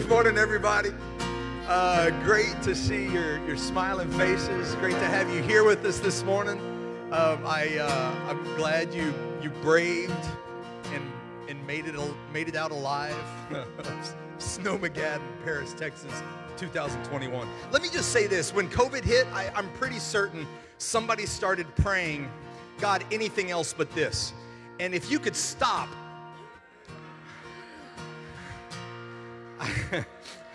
[0.00, 0.92] Good morning, everybody.
[1.68, 4.74] Uh, great to see your, your smiling faces.
[4.76, 6.58] Great to have you here with us this morning.
[7.12, 10.26] Um, I, uh, I'm glad you, you braved
[10.94, 11.04] and,
[11.50, 11.94] and made, it,
[12.32, 13.14] made it out alive.
[14.38, 16.22] Snowmageddon, Paris, Texas,
[16.56, 17.46] 2021.
[17.70, 18.54] Let me just say this.
[18.54, 20.46] When COVID hit, I, I'm pretty certain
[20.78, 22.30] somebody started praying,
[22.78, 24.32] God, anything else but this.
[24.80, 25.90] And if you could stop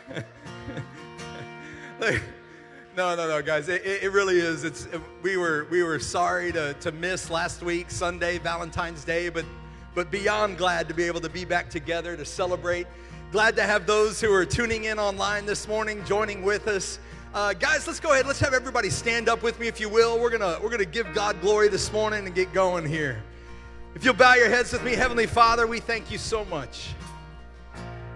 [1.99, 3.69] no, no, no, guys.
[3.69, 4.63] It, it, really is.
[4.63, 4.87] It's
[5.21, 9.45] we were we were sorry to, to miss last week, Sunday, Valentine's Day, but
[9.93, 12.87] but beyond glad to be able to be back together to celebrate.
[13.31, 16.99] Glad to have those who are tuning in online this morning, joining with us.
[17.33, 18.27] Uh, guys, let's go ahead.
[18.27, 20.19] Let's have everybody stand up with me, if you will.
[20.19, 23.21] We're gonna we're gonna give God glory this morning and get going here.
[23.95, 26.93] If you'll bow your heads with me, Heavenly Father, we thank you so much.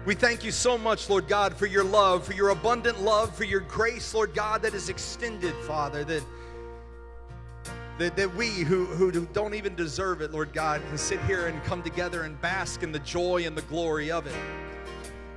[0.06, 3.44] We thank you so much, Lord God, for your love, for your abundant love, for
[3.44, 6.22] your grace, Lord God, that is extended, Father, that,
[7.98, 11.62] that, that we who, who don't even deserve it, Lord God, can sit here and
[11.64, 14.34] come together and bask in the joy and the glory of it.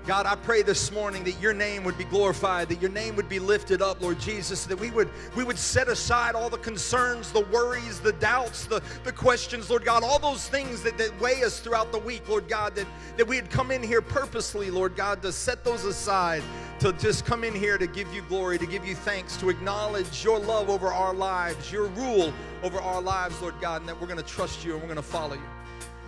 [0.06, 3.30] God, I pray this morning that your name would be glorified, that your name would
[3.30, 7.32] be lifted up, Lord Jesus, that we would we would set aside all the concerns,
[7.32, 11.42] the worries, the doubts, the, the questions, Lord God, all those things that, that weigh
[11.46, 14.98] us throughout the week, Lord God, that, that we had come in here purposely, Lord
[14.98, 16.44] God, to set those aside,
[16.80, 20.22] to just come in here to give you glory, to give you thanks, to acknowledge
[20.22, 24.08] your love over our lives, your rule over our lives, Lord God, and that we're
[24.08, 25.53] going to trust you and we're going to follow you.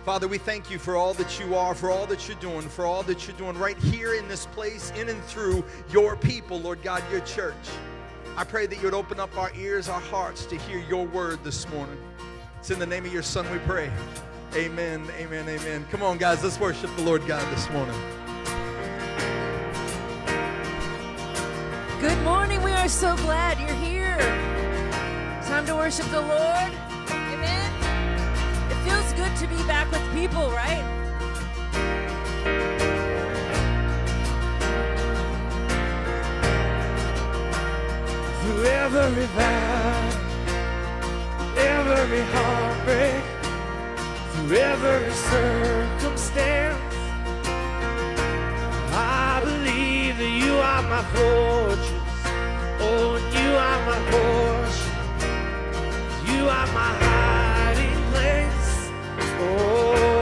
[0.06, 2.86] Father, we thank you for all that you are, for all that you're doing, for
[2.86, 6.80] all that you're doing right here in this place, in and through your people, Lord
[6.80, 7.56] God, your church.
[8.36, 11.42] I pray that you would open up our ears, our hearts to hear your word
[11.42, 11.98] this morning.
[12.60, 13.90] It's in the name of your son we pray.
[14.54, 15.84] Amen, amen, amen.
[15.90, 18.00] Come on, guys, let's worship the Lord God this morning.
[22.00, 22.62] Good morning.
[22.62, 24.18] We are so glad you're here.
[25.48, 26.95] Time to worship the Lord
[29.26, 30.84] good to be back with people, right?
[38.40, 40.16] Through every valley,
[41.56, 43.24] every heartbreak,
[44.32, 46.94] through every circumstance,
[48.92, 51.90] I believe that you are my fortress.
[52.80, 54.92] Oh, you are my portion.
[56.32, 58.55] You are my hiding place.
[59.38, 60.15] Oh,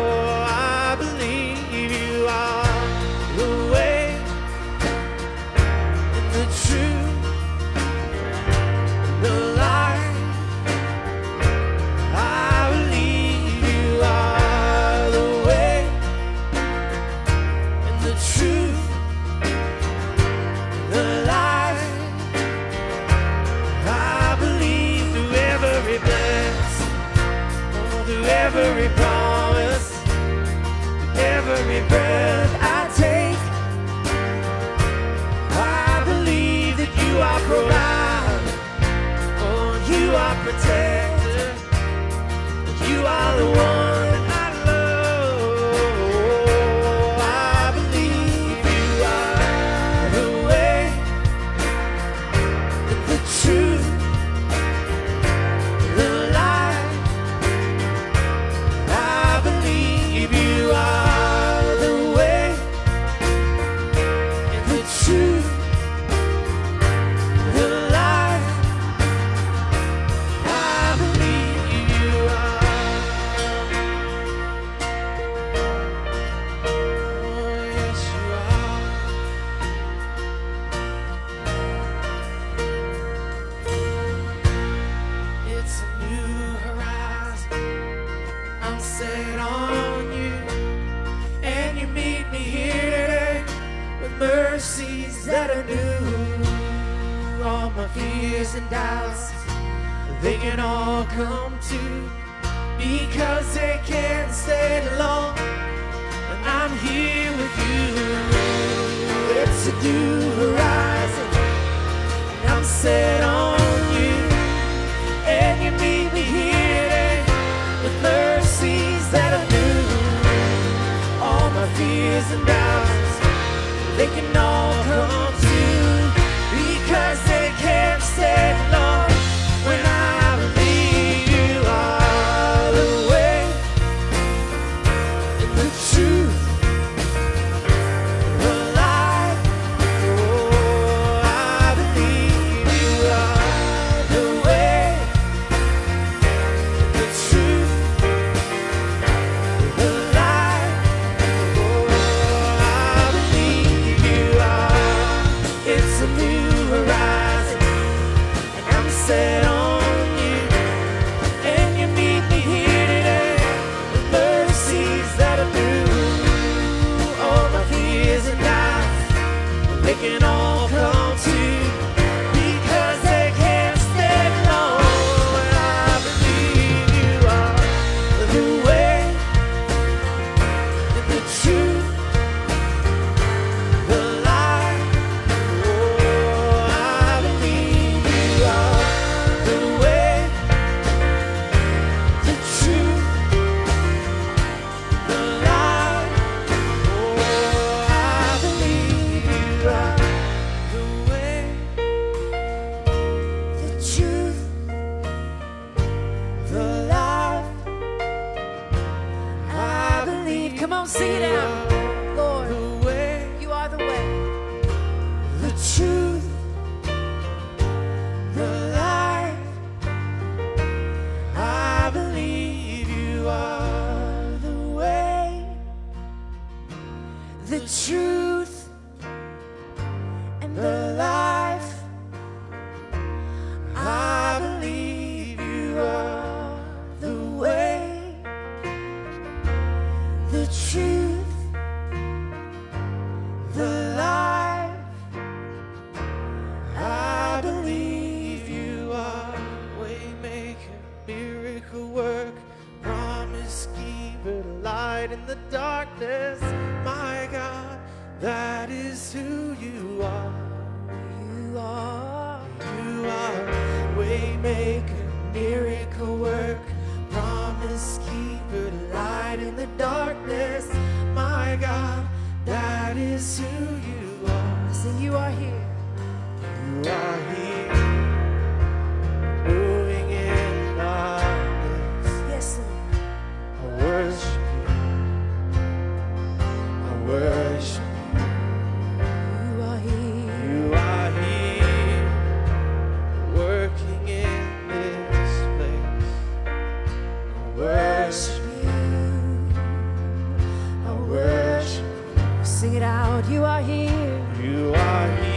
[302.64, 303.28] Sing it out.
[303.28, 304.26] You are here.
[304.40, 304.72] you.
[304.74, 305.33] are here,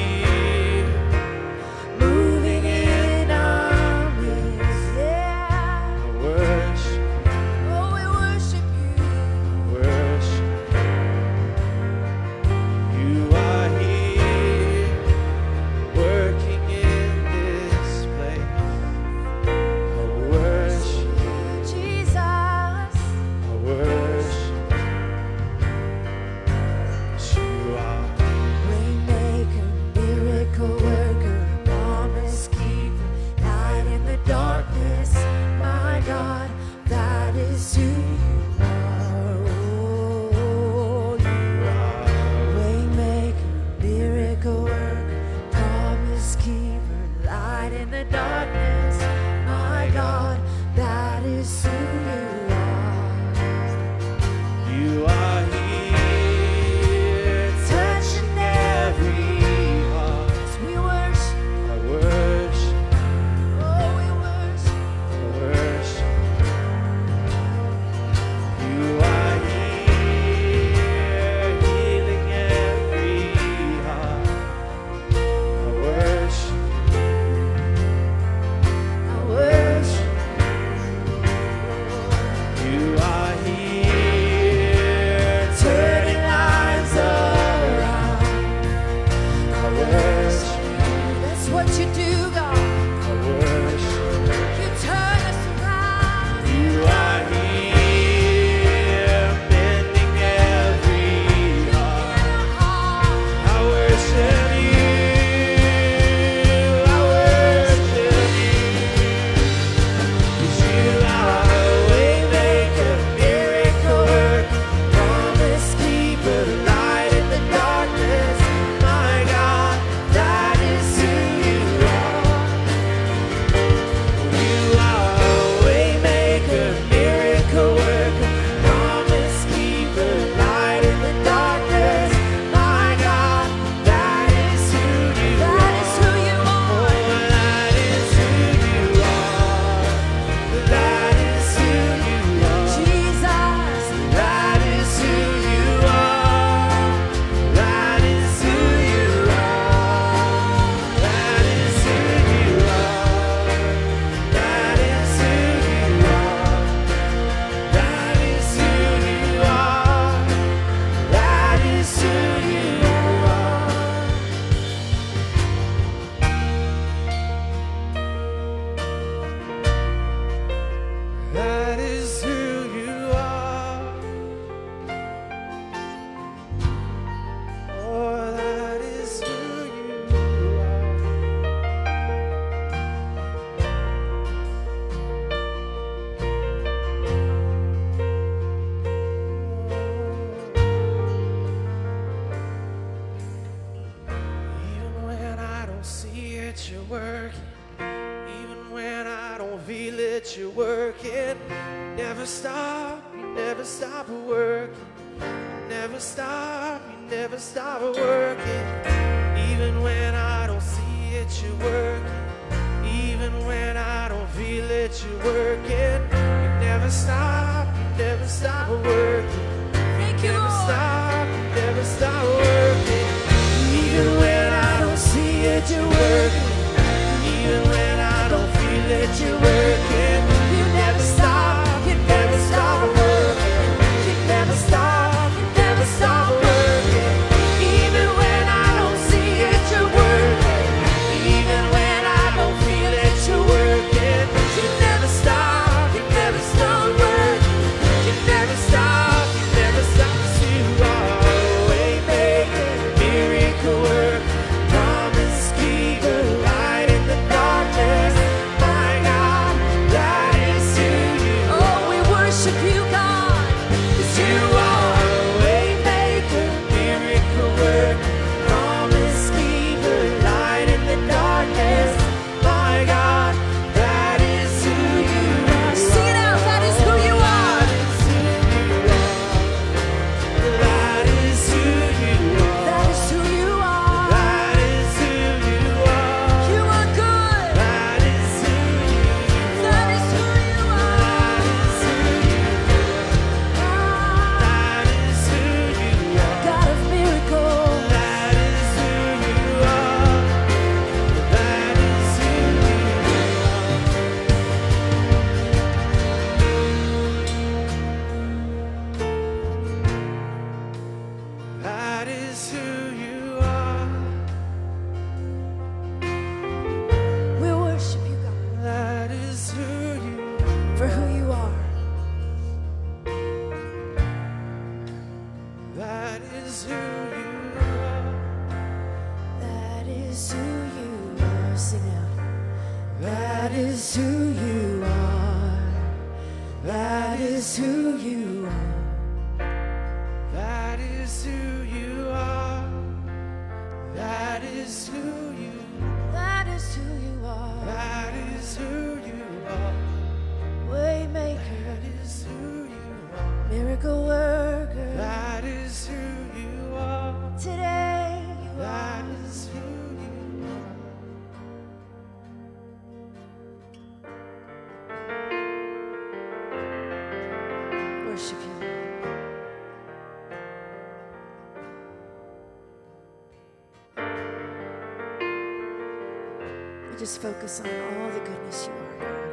[376.97, 379.26] Just focus on all the goodness you are.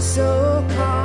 [0.00, 0.95] so calm.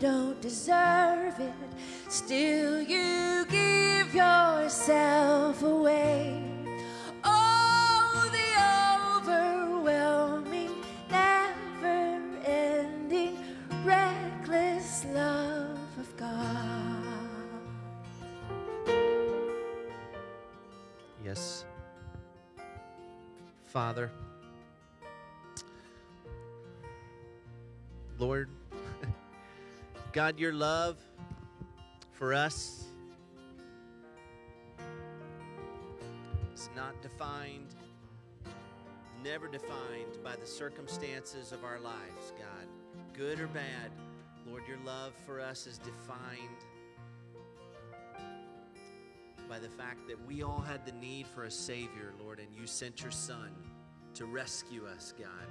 [0.00, 1.52] Don't deserve it.
[2.08, 6.42] Still, you give yourself away.
[7.24, 10.70] Oh, the overwhelming,
[11.10, 13.38] never ending,
[13.84, 17.04] reckless love of God.
[21.24, 21.64] Yes.
[23.64, 24.10] Father,
[30.18, 30.98] God, your love
[32.10, 32.86] for us
[36.52, 37.76] is not defined,
[39.22, 42.66] never defined by the circumstances of our lives, God.
[43.16, 43.92] Good or bad,
[44.44, 46.64] Lord, your love for us is defined
[49.48, 52.66] by the fact that we all had the need for a Savior, Lord, and you
[52.66, 53.54] sent your Son
[54.14, 55.46] to rescue us, God.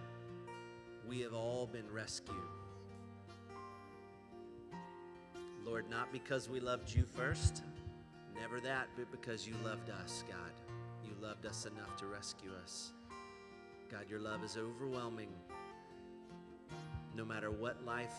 [1.07, 2.35] We have all been rescued.
[5.67, 7.61] Lord, not because we loved you first,
[8.39, 10.53] never that, but because you loved us, God.
[11.03, 12.93] You loved us enough to rescue us.
[13.91, 15.27] God, your love is overwhelming.
[17.13, 18.13] No matter what life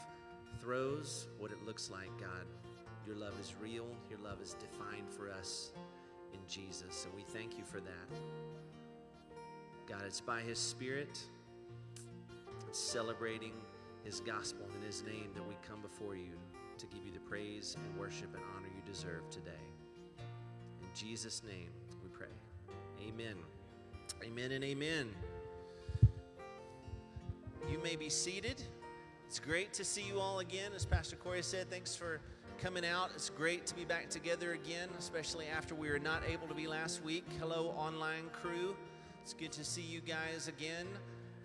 [0.61, 2.45] throws, what it looks like, God,
[3.07, 3.87] your love is real.
[4.11, 5.71] Your love is defined for us
[6.35, 7.07] in Jesus.
[7.07, 8.19] And we thank you for that.
[9.89, 11.19] God, it's by His Spirit,
[12.73, 13.55] celebrating
[14.05, 16.33] His gospel in His name that we come before you
[16.79, 19.51] to give you the praise and worship and honor you deserve today.
[20.81, 21.71] In Jesus' name
[22.03, 22.27] we pray.
[23.07, 23.35] Amen.
[24.23, 25.11] Amen and amen.
[27.71, 28.63] You may be seated.
[29.27, 30.71] It's great to see you all again.
[30.75, 32.21] As Pastor Corey said, thanks for
[32.59, 33.11] coming out.
[33.15, 36.67] It's great to be back together again, especially after we were not able to be
[36.67, 37.25] last week.
[37.41, 38.77] Hello, online crew.
[39.23, 40.87] It's good to see you guys again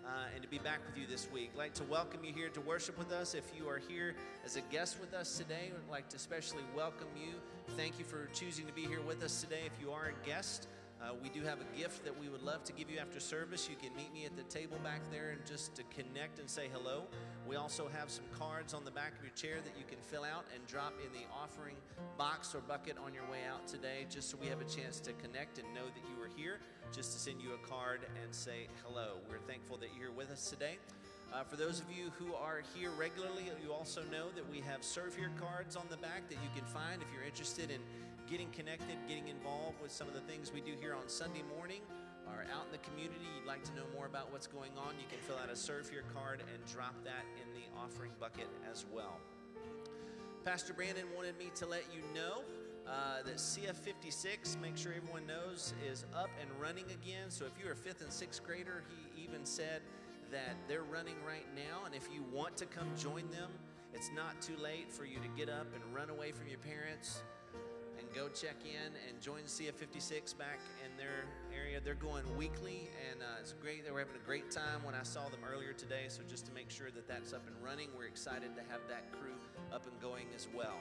[0.06, 1.52] uh, and to be back with you this week.
[1.54, 3.34] I'd like to welcome you here to worship with us.
[3.34, 7.08] If you are here as a guest with us today, I'd like to especially welcome
[7.16, 7.34] you.
[7.78, 9.62] Thank you for choosing to be here with us today.
[9.66, 10.68] If you are a guest,
[11.04, 13.68] uh, we do have a gift that we would love to give you after service.
[13.70, 16.70] You can meet me at the table back there and just to connect and say
[16.72, 17.04] hello.
[17.46, 20.24] We also have some cards on the back of your chair that you can fill
[20.24, 21.76] out and drop in the offering
[22.18, 25.12] box or bucket on your way out today, just so we have a chance to
[25.14, 26.60] connect and know that you were here,
[26.96, 29.18] just to send you a card and say hello.
[29.30, 30.78] We're thankful that you're with us today.
[31.34, 34.84] Uh, for those of you who are here regularly, you also know that we have
[34.84, 37.82] Serve Here cards on the back that you can find if you're interested in
[38.34, 41.82] getting connected, getting involved with some of the things we do here on Sunday morning
[42.26, 45.06] or out in the community, you'd like to know more about what's going on, you
[45.08, 48.88] can fill out a Serve Here card and drop that in the offering bucket as
[48.92, 49.20] well.
[50.44, 52.42] Pastor Brandon wanted me to let you know
[52.88, 57.30] uh, that CF56, make sure everyone knows, is up and running again.
[57.30, 59.84] So if you're a fifth and sixth grader, he even said
[60.32, 61.86] that they're running right now.
[61.86, 63.52] And if you want to come join them,
[63.94, 67.22] it's not too late for you to get up and run away from your parents
[68.14, 71.82] go check in and join CF56 back in their area.
[71.84, 73.84] They're going weekly, and uh, it's great.
[73.84, 76.06] They were having a great time when I saw them earlier today.
[76.08, 79.12] So just to make sure that that's up and running, we're excited to have that
[79.12, 79.34] crew
[79.74, 80.78] up and going as well.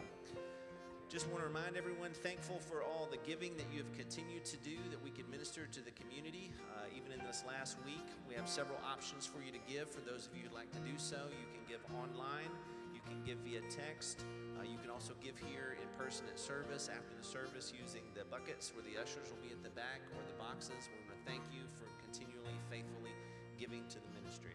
[1.09, 4.57] Just want to remind everyone, thankful for all the giving that you have continued to
[4.59, 6.53] do that we can minister to the community.
[6.73, 9.91] Uh, even in this last week, we have several options for you to give.
[9.91, 12.49] For those of you who'd like to do so, you can give online,
[12.93, 14.25] you can give via text,
[14.63, 18.23] uh, you can also give here in person at service after the service using the
[18.31, 20.87] buckets where the ushers will be at the back or the boxes.
[20.87, 23.11] We want to thank you for continually, faithfully
[23.59, 24.55] giving to the ministry.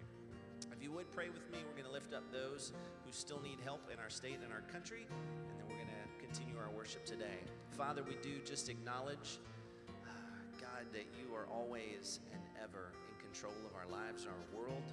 [0.71, 2.71] If you would pray with me, we're going to lift up those
[3.03, 6.07] who still need help in our state and our country, and then we're going to
[6.23, 7.43] continue our worship today.
[7.75, 9.43] Father, we do just acknowledge,
[10.07, 10.11] uh,
[10.61, 14.87] God, that you are always and ever in control of our lives, our world.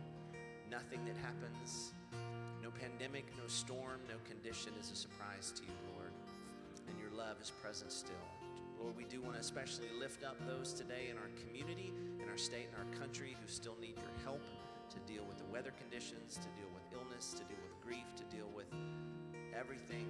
[0.71, 1.93] Nothing that happens,
[2.65, 6.09] no pandemic, no storm, no condition is a surprise to you, Lord.
[6.89, 8.25] And your love is present still.
[8.81, 12.41] Lord, we do want to especially lift up those today in our community, in our
[12.41, 14.41] state, in our country who still need your help
[14.89, 18.25] to deal with the weather conditions, to deal with illness, to deal with grief, to
[18.33, 18.73] deal with
[19.53, 20.09] everything,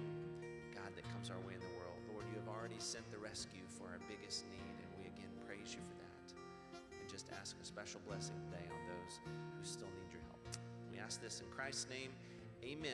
[0.71, 1.99] God, that comes our way in the world.
[2.07, 5.75] Lord, you have already sent the rescue for our biggest need, and we again praise
[5.75, 6.27] you for that.
[6.71, 10.39] And just ask a special blessing today on those who still need your help.
[10.87, 12.15] We ask this in Christ's name.
[12.65, 12.93] Amen.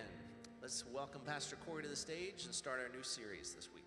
[0.61, 3.80] Let's welcome Pastor Corey to the stage and start our new series this week.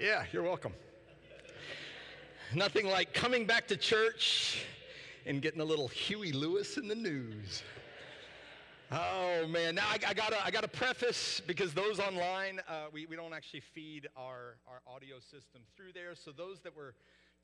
[0.00, 0.72] Yeah, you're welcome.
[2.54, 4.64] Nothing like coming back to church
[5.26, 7.64] and getting a little Huey Lewis and the News.
[8.92, 9.74] Oh man!
[9.74, 13.60] Now I, I, gotta I gotta preface because those online uh, we, we don't actually
[13.60, 16.14] feed our our audio system through there.
[16.14, 16.94] So those that were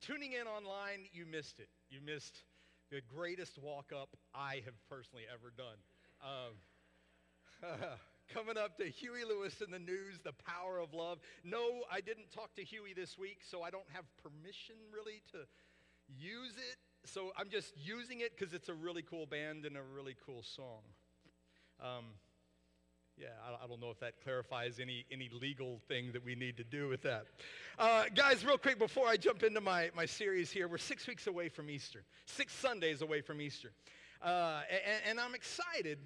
[0.00, 1.68] tuning in online, you missed it.
[1.90, 2.44] You missed
[2.92, 5.76] the greatest walk up I have personally ever done.
[6.22, 7.80] Um,
[8.32, 11.18] coming up to Huey Lewis and the News, the power of love.
[11.42, 15.38] No, I didn't talk to Huey this week, so I don't have permission really to
[16.08, 16.76] use it.
[17.06, 20.42] So I'm just using it because it's a really cool band and a really cool
[20.42, 20.82] song.
[21.80, 22.04] Um,
[23.16, 26.56] yeah, I, I, don't know if that clarifies any, any legal thing that we need
[26.56, 27.26] to do with that.
[27.78, 31.26] Uh, guys, real quick, before I jump into my, my series here, we're six weeks
[31.26, 33.70] away from Easter, six Sundays away from Easter.
[34.20, 35.98] Uh, and, and, I'm excited.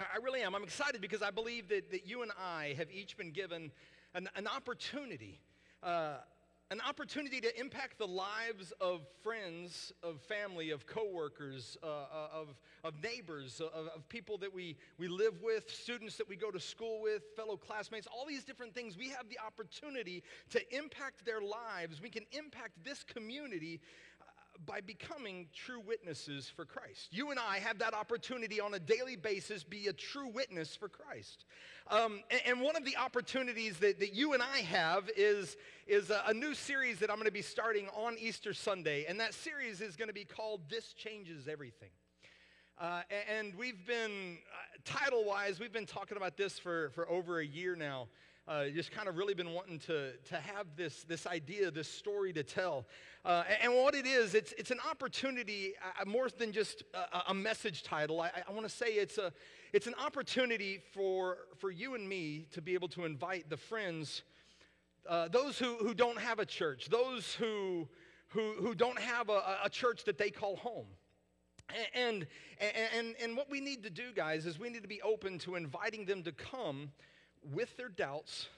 [0.00, 0.54] I really am.
[0.54, 3.70] I'm excited because I believe that, that you and I have each been given
[4.14, 5.40] an, an opportunity.
[5.82, 6.14] Uh,
[6.72, 12.54] an opportunity to impact the lives of friends, of family, of coworkers, uh, uh, of,
[12.84, 16.60] of neighbors, of, of people that we, we live with, students that we go to
[16.60, 18.96] school with, fellow classmates, all these different things.
[18.96, 22.00] We have the opportunity to impact their lives.
[22.00, 23.80] We can impact this community
[24.66, 27.08] by becoming true witnesses for Christ.
[27.10, 30.88] You and I have that opportunity on a daily basis be a true witness for
[30.88, 31.44] Christ.
[31.90, 36.10] Um, and, and, one of the opportunities that, that you and I have is, is
[36.10, 39.06] a, a new series that I'm going to be starting on Easter Sunday.
[39.08, 41.90] And that series is going to be called This Changes Everything.
[42.78, 43.02] Uh,
[43.36, 47.46] and we've been, uh, title wise, we've been talking about this for, for over a
[47.46, 48.08] year now
[48.50, 52.32] uh, just kind of really been wanting to, to have this, this idea, this story
[52.32, 52.84] to tell.
[53.24, 57.30] Uh, and, and, what it is, it's, it's an opportunity uh, more than just a,
[57.30, 58.20] a message title.
[58.20, 59.32] I, I want to say it's, a,
[59.72, 64.22] it's an opportunity for, for you and me to be able to invite the friends,
[65.08, 67.88] uh, those who, who don't have a church, those who,
[68.28, 70.86] who, who don't have a, a church that they call home.
[71.94, 72.26] And,
[72.58, 75.38] and, and, and what we need to do, guys, is we need to be open
[75.40, 76.90] to inviting them to come
[77.42, 78.48] with their doubts,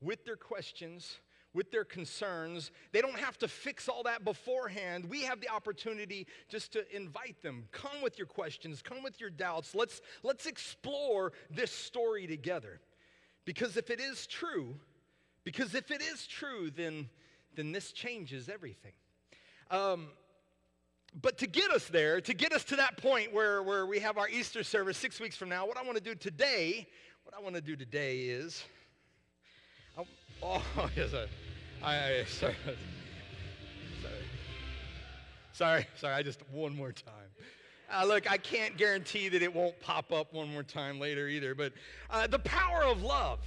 [0.00, 1.18] with their questions,
[1.52, 2.70] with their concerns.
[2.92, 5.06] They don't have to fix all that beforehand.
[5.08, 7.64] We have the opportunity just to invite them.
[7.72, 9.74] Come with your questions, come with your doubts.
[9.74, 12.80] Let's, let's explore this story together.
[13.44, 14.76] Because if it is true,
[15.44, 17.08] because if it is true, then,
[17.56, 18.92] then this changes everything.
[19.70, 20.08] Um,
[21.20, 24.16] but to get us there, to get us to that point where, where we have
[24.18, 26.86] our Easter service six weeks from now, what I want to do today
[27.30, 28.64] what I want to do today is,
[29.96, 30.04] I,
[30.42, 30.62] oh,
[30.96, 31.26] yes, I,
[31.86, 32.56] I, sorry,
[34.02, 34.14] sorry,
[35.52, 37.14] sorry, sorry, I just, one more time.
[37.92, 41.54] Uh, look, I can't guarantee that it won't pop up one more time later either,
[41.54, 41.72] but
[42.08, 43.40] uh, the power of love.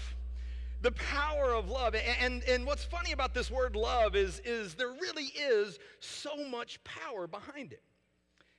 [0.82, 1.96] The power of love.
[1.96, 6.48] And, and, and what's funny about this word love is, is there really is so
[6.50, 7.82] much power behind it.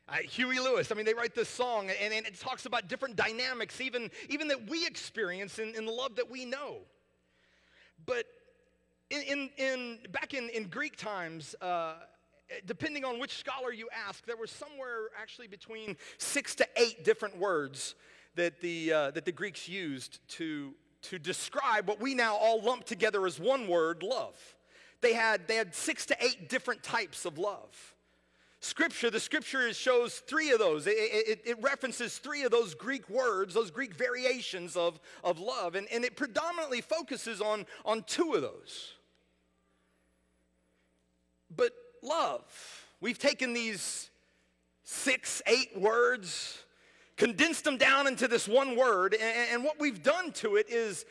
[0.07, 3.17] Uh, Huey Lewis, I mean, they write this song and, and, it talks about different
[3.17, 6.81] dynamics, even, even that we experience in, in the love that we know.
[8.05, 8.27] But
[9.09, 11.95] in, in, in back in, in Greek times, uh,
[12.67, 17.39] depending on which scholar you ask, there was somewhere actually between six to eight different
[17.39, 17.95] words
[18.35, 22.85] that the, uh, that the Greeks used to, to describe what we now all lump
[22.85, 24.37] together as one word love.
[25.01, 27.94] They had, they had six to eight different types of love.
[28.65, 30.87] Scripture, the scripture shows three of those.
[30.87, 35.75] It, it, it, references three of those Greek words, those Greek variations of, of love,
[35.75, 38.95] and, and it predominantly focuses on, on two of those.
[41.55, 41.73] But
[42.03, 44.09] love, we've taken these
[44.83, 46.65] six, eight words,
[47.19, 51.05] condensed them down into this one word, and, and what we've done to it is,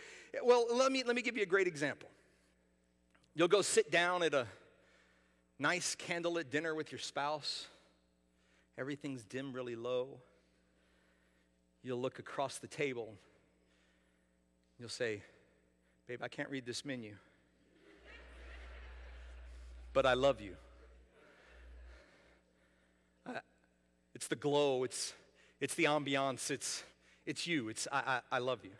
[0.43, 2.09] well, let me, let me give you a great example.
[3.35, 4.47] You'll go sit down at a
[5.63, 7.67] nice candlelit dinner with your spouse,
[8.77, 10.19] everything's dim really low.
[11.83, 13.13] You'll look across the table.
[14.77, 15.21] You'll say,
[16.05, 17.15] Babe, I can't read this menu,
[19.93, 20.57] but I love you.
[23.25, 23.39] Uh,
[24.13, 25.13] it's the glow, it's,
[25.61, 26.83] it's the ambiance, it's,
[27.25, 28.71] it's you, it's I, I, I love you.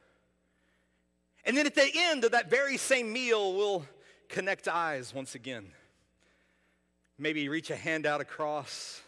[1.46, 3.86] And then at the end of that very same meal, we'll
[4.28, 5.72] connect eyes once again.
[7.17, 9.02] Maybe reach a hand out across,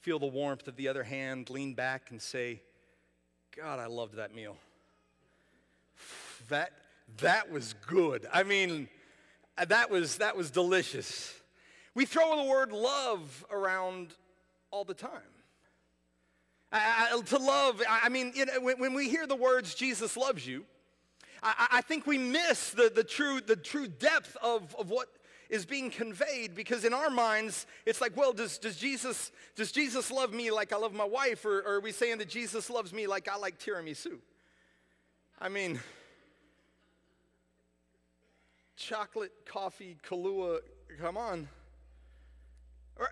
[0.00, 2.60] feel the warmth of the other hand, lean back and say,
[3.56, 4.56] God, I loved that meal.
[6.48, 6.72] That,
[7.18, 8.26] that was good.
[8.32, 8.88] I mean,
[9.56, 11.34] that was, that was delicious.
[11.94, 14.14] We throw the word love around
[14.70, 15.20] all the time.
[16.72, 20.16] I, I, to love, I, mean, you know, when, when we hear the words Jesus
[20.16, 20.64] loves you,
[21.42, 25.08] I, I think we miss the, the, true, the true depth of, of what
[25.52, 30.10] is being conveyed because in our minds it's like well does, does jesus does jesus
[30.10, 31.44] love me like i love my wife?
[31.44, 34.18] Or, or are we saying that jesus loves me like i like tiramisu?
[35.38, 35.78] I mean
[38.76, 40.60] chocolate coffee kahlua
[40.98, 41.48] come on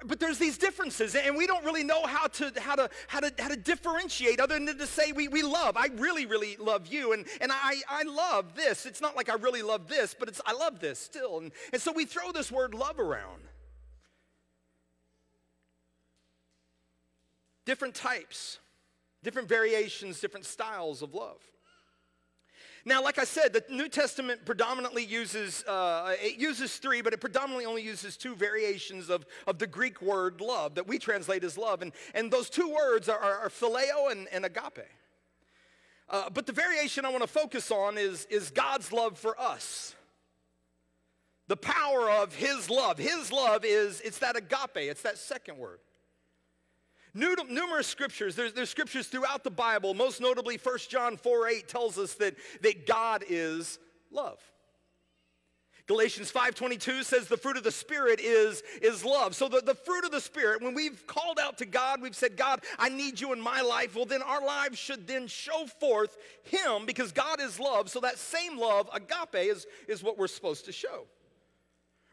[0.06, 3.32] but there's these differences, and we don't really know how to, how to, how to,
[3.38, 5.76] how to differentiate other than to say we, we love.
[5.76, 8.86] I really, really love you, and, and I, I love this.
[8.86, 11.38] It's not like I really love this, but it's I love this still.
[11.38, 13.42] And, and so we throw this word love around.
[17.64, 18.58] Different types,
[19.22, 21.40] different variations, different styles of love.
[22.84, 27.20] Now, like I said, the New Testament predominantly uses, uh, it uses three, but it
[27.20, 31.58] predominantly only uses two variations of, of the Greek word love that we translate as
[31.58, 31.82] love.
[31.82, 34.86] And, and those two words are, are, phileo and, and agape.
[36.08, 39.94] Uh, but the variation I want to focus on is, is God's love for us.
[41.48, 42.96] The power of his love.
[42.96, 45.80] His love is, it's that agape, it's that second word
[47.14, 48.36] numerous scriptures.
[48.36, 52.34] There's, there's scriptures throughout the Bible, most notably 1 John 4 8 tells us that,
[52.62, 53.78] that God is
[54.10, 54.38] love.
[55.90, 59.34] Galatians 5:22 says the fruit of the Spirit is, is love.
[59.34, 62.36] So the, the fruit of the Spirit, when we've called out to God, we've said,
[62.36, 63.96] God, I need you in my life.
[63.96, 67.90] Well, then our lives should then show forth Him because God is love.
[67.90, 71.08] So that same love, agape, is, is what we're supposed to show.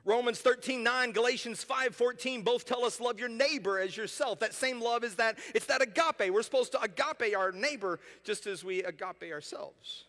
[0.08, 4.40] Romans 13, 9, Galatians 5, 14, both tell us love your neighbor as yourself.
[4.40, 6.32] That same love is that, it's that agape.
[6.32, 10.06] We're supposed to agape our neighbor just as we agape ourselves.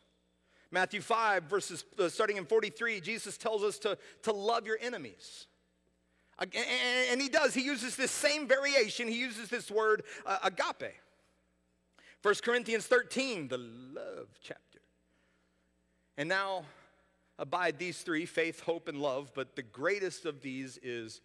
[0.71, 5.49] Matthew 5, verses uh, starting in 43, Jesus tells us to, to love your enemies.
[6.39, 10.95] And he does, he uses this same variation, he uses this word uh, agape.
[12.23, 14.79] 1 Corinthians 13, the love chapter.
[16.17, 16.67] And now
[17.39, 21.21] abide these three faith, hope, and love, but the greatest of these is,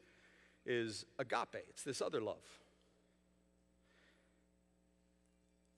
[0.65, 1.65] is agape.
[1.69, 2.43] It's this other love.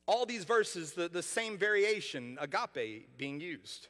[0.08, 3.88] All these verses, the, the same variation, agape, being used.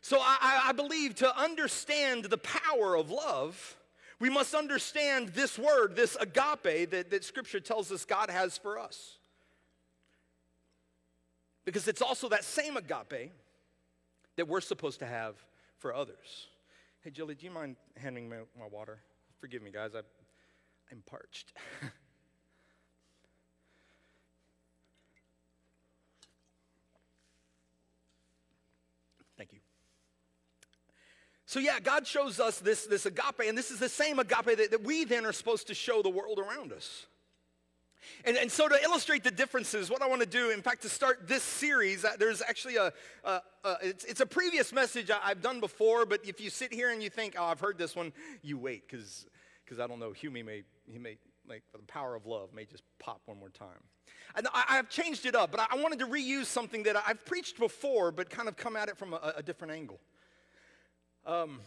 [0.00, 3.76] So I, I believe to understand the power of love,
[4.20, 8.78] we must understand this word, this agape that, that Scripture tells us God has for
[8.78, 9.18] us.
[11.64, 13.32] Because it's also that same agape
[14.38, 15.34] that we're supposed to have
[15.78, 16.46] for others.
[17.00, 19.00] Hey, Jilly, do you mind handing me my water?
[19.40, 19.96] Forgive me, guys.
[19.96, 20.02] I,
[20.90, 21.52] I'm parched.
[29.36, 29.58] Thank you.
[31.44, 34.70] So, yeah, God shows us this, this agape, and this is the same agape that,
[34.70, 37.06] that we then are supposed to show the world around us.
[38.24, 40.88] And, and so to illustrate the differences, what I want to do, in fact, to
[40.88, 42.92] start this series, uh, there's actually a,
[43.24, 46.72] a, a it's, it's, a previous message I, have done before, but if you sit
[46.72, 48.12] here and you think, oh, I've heard this one,
[48.42, 49.26] you wait, because
[49.68, 51.18] cause I don't know, Huey may, he may,
[51.48, 53.82] like the power of love may just pop one more time.
[54.34, 57.58] And I, have changed it up, but I, wanted to reuse something that I've preached
[57.58, 60.00] before, but kind of come at it from a, a different angle.
[61.26, 61.60] Um,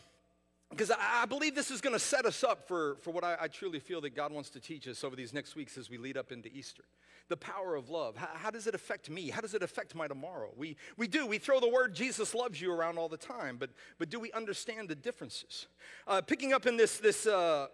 [0.71, 3.47] because I, believe this is going to set us up for, for what I, I,
[3.47, 6.17] truly feel that God wants to teach us over these next weeks as we lead
[6.17, 6.83] up into Easter.
[7.27, 8.15] The power of love.
[8.15, 9.29] How, how, does it affect me?
[9.29, 10.49] How does it affect my tomorrow?
[10.55, 11.27] We, we do.
[11.27, 13.69] We throw the word Jesus loves you around all the time, but,
[13.99, 15.67] but do we understand the differences?
[16.07, 17.67] Uh, picking up in this, this, uh,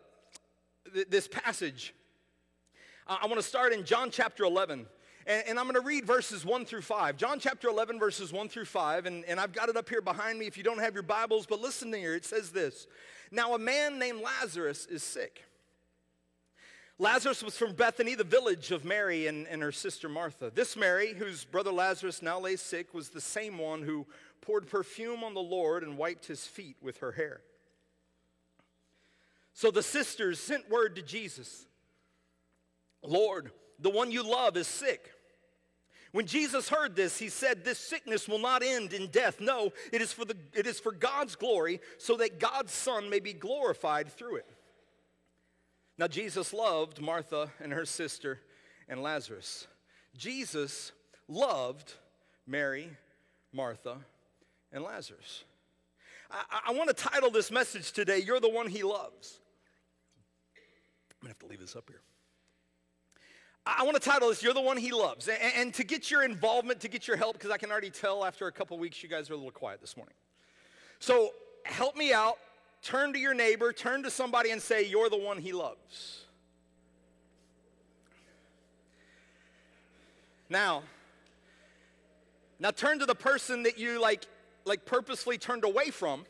[0.92, 1.94] th- this passage,
[3.08, 4.88] I, I want to start in John chapter 11.
[5.28, 7.18] And, and I'm going to read verses 1 through 5.
[7.18, 9.06] John chapter 11, verses 1 through 5.
[9.06, 11.46] And, and I've got it up here behind me if you don't have your Bibles,
[11.46, 12.16] but listen to here.
[12.16, 12.88] It says this
[13.30, 15.44] Now a man named Lazarus is sick.
[17.00, 20.52] Lazarus was from Bethany, the village of Mary and, and her sister Martha.
[20.56, 24.08] This Mary, whose brother Lazarus now lay sick, was the same one who
[24.42, 27.42] poured perfume on the Lord and wiped his feet with her hair.
[29.54, 31.66] So the sisters sent word to Jesus
[33.04, 35.12] Lord, the one you love is sick.
[36.18, 39.40] When Jesus heard this, he said, This sickness will not end in death.
[39.40, 43.20] No, it is for, the, it is for God's glory, so that God's Son may
[43.20, 44.50] be glorified through it.
[45.96, 48.40] Now, Jesus loved Martha and her sister
[48.90, 49.68] and Lazarus.
[50.18, 50.92] Jesus
[51.28, 51.94] loved
[52.48, 52.90] Mary,
[53.54, 53.98] Martha,
[54.74, 55.44] and Lazarus.
[56.32, 59.40] I, I want to title this message today, You're the One He Loves.
[61.12, 62.02] I'm going to have to leave this up here.
[63.78, 65.28] I want to title this, You're the One He Loves.
[65.28, 68.24] And, and to get your involvement, to get your help, because I can already tell
[68.24, 70.16] after a couple weeks you guys are a little quiet this morning.
[71.00, 71.32] So
[71.64, 72.38] help me out.
[72.82, 76.24] Turn to your neighbor, turn to somebody and say, You're the one He loves.
[80.50, 80.84] Now,
[82.60, 84.26] now turn to the person that you like
[84.66, 86.26] like purposely turned away from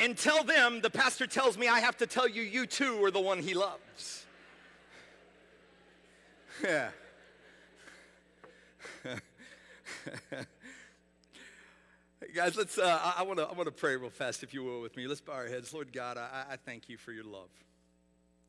[0.00, 3.10] and tell them the pastor tells me I have to tell you you too are
[3.10, 4.23] the one he loves.
[6.62, 6.90] Yeah.
[12.34, 12.78] Guys, let's.
[12.78, 13.44] Uh, I want to.
[13.44, 15.06] I want to pray real fast, if you will, with me.
[15.06, 15.74] Let's bow our heads.
[15.74, 17.50] Lord God, I, I thank you for your love,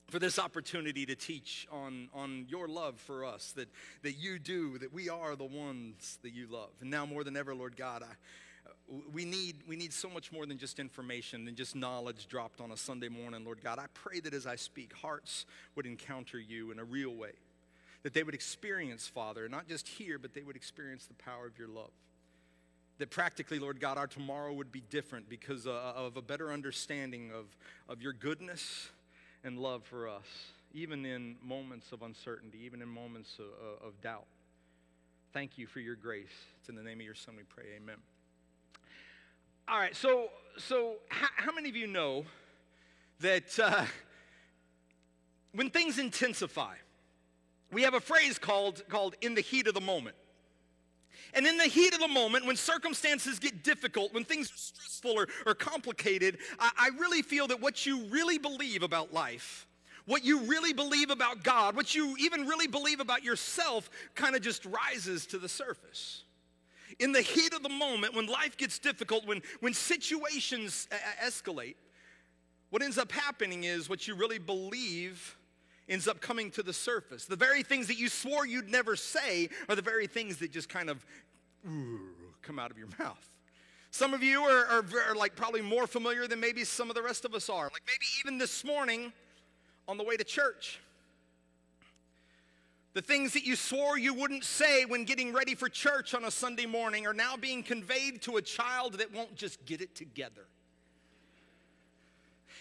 [0.10, 3.51] for this opportunity to teach on on your love for us.
[3.53, 3.70] That
[4.03, 4.78] that you do.
[4.78, 6.72] That we are the ones that you love.
[6.82, 8.16] And now more than ever, Lord God, I,
[9.12, 12.72] we need we need so much more than just information than just knowledge dropped on
[12.72, 13.80] a Sunday morning, Lord God.
[13.80, 15.45] I pray that as I speak, hearts
[15.76, 17.34] would encounter you in a real way.
[18.06, 21.58] That they would experience, Father, not just hear, but they would experience the power of
[21.58, 21.89] your love
[22.97, 27.32] that practically, Lord God, our tomorrow would be different because uh, of a better understanding
[27.32, 27.45] of,
[27.89, 28.89] of your goodness
[29.43, 30.26] and love for us,
[30.74, 34.26] even in moments of uncertainty, even in moments of, of doubt.
[35.34, 36.28] Thank you for your grace.
[36.60, 37.66] It's in the name of your Son we pray.
[37.76, 37.97] Amen.
[39.68, 42.24] All right, so, so how, how many of you know
[43.20, 43.86] that uh,
[45.53, 46.76] when things intensify,
[47.72, 50.16] we have a phrase called, called in the heat of the moment.
[51.34, 55.11] And in the heat of the moment, when circumstances get difficult, when things are stressful
[55.11, 59.68] or, or complicated, I, I really feel that what you really believe about life,
[60.05, 64.41] what you really believe about God, what you even really believe about yourself, kind of
[64.41, 66.24] just rises to the surface.
[66.99, 70.88] In the heat of the moment, when life gets difficult, when, when situations
[71.22, 71.76] escalate,
[72.70, 75.36] what ends up happening is what you really believe
[75.88, 77.26] ends up coming to the surface.
[77.26, 80.70] The very things that you swore you'd never say are the very things that just
[80.70, 81.06] kind of
[81.68, 82.00] ooh,
[82.42, 83.30] come out of your mouth.
[83.92, 87.02] Some of you are, are, are, like probably more familiar than maybe some of the
[87.02, 87.64] rest of us are.
[87.64, 89.14] Like maybe even this morning
[89.88, 90.82] on the way to church.
[92.94, 96.32] The things that you swore you wouldn't say when getting ready for church on a
[96.32, 100.46] Sunday morning are now being conveyed to a child that won't just get it together.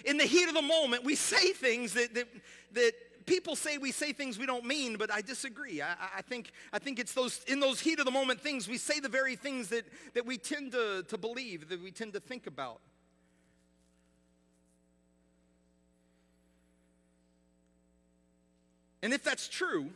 [0.04, 2.28] In the heat of the moment, we say things that, that,
[2.72, 2.92] that
[3.26, 5.80] people say we say things we don't mean, but I disagree.
[5.82, 8.78] I, I, think, I think it's those, in those heat of the moment things, we
[8.78, 12.20] say the very things that, that we tend to, to believe, that we tend to
[12.20, 12.80] think about.
[19.02, 19.90] And if that's true,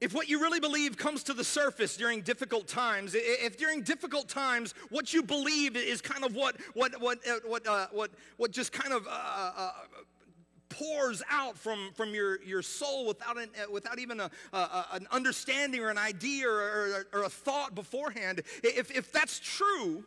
[0.00, 4.28] if what you really believe comes to the surface during difficult times, if during difficult
[4.28, 8.52] times what you believe is kind of what what what uh, what uh, what what
[8.52, 9.72] just kind of uh, uh, uh
[10.68, 15.06] pours out from, from your, your soul without, an, uh, without even a, a, an
[15.10, 20.04] understanding or an idea or, or, or a thought beforehand, if, if that's true,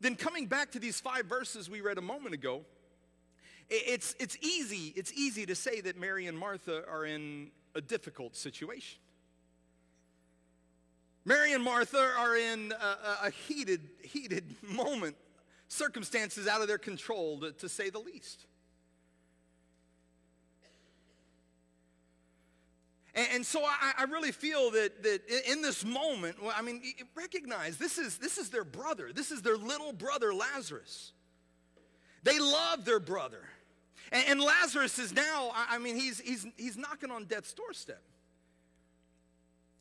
[0.00, 2.62] then coming back to these five verses we read a moment ago,
[3.70, 8.34] it's, it's easy it's easy to say that mary and martha are in a difficult
[8.34, 8.98] situation.
[11.24, 15.14] Mary and martha are in a, a heated heated moment
[15.68, 18.46] circumstances out of their control to, to say the least
[23.32, 26.82] and so I, I, really feel that, that in this moment, I mean,
[27.14, 29.10] recognize this is, this is their brother.
[29.12, 31.12] This is their little brother, Lazarus.
[32.22, 33.42] They love their brother.
[34.12, 38.02] And, and Lazarus is now, I mean, he's, he's, he's knocking on death's doorstep.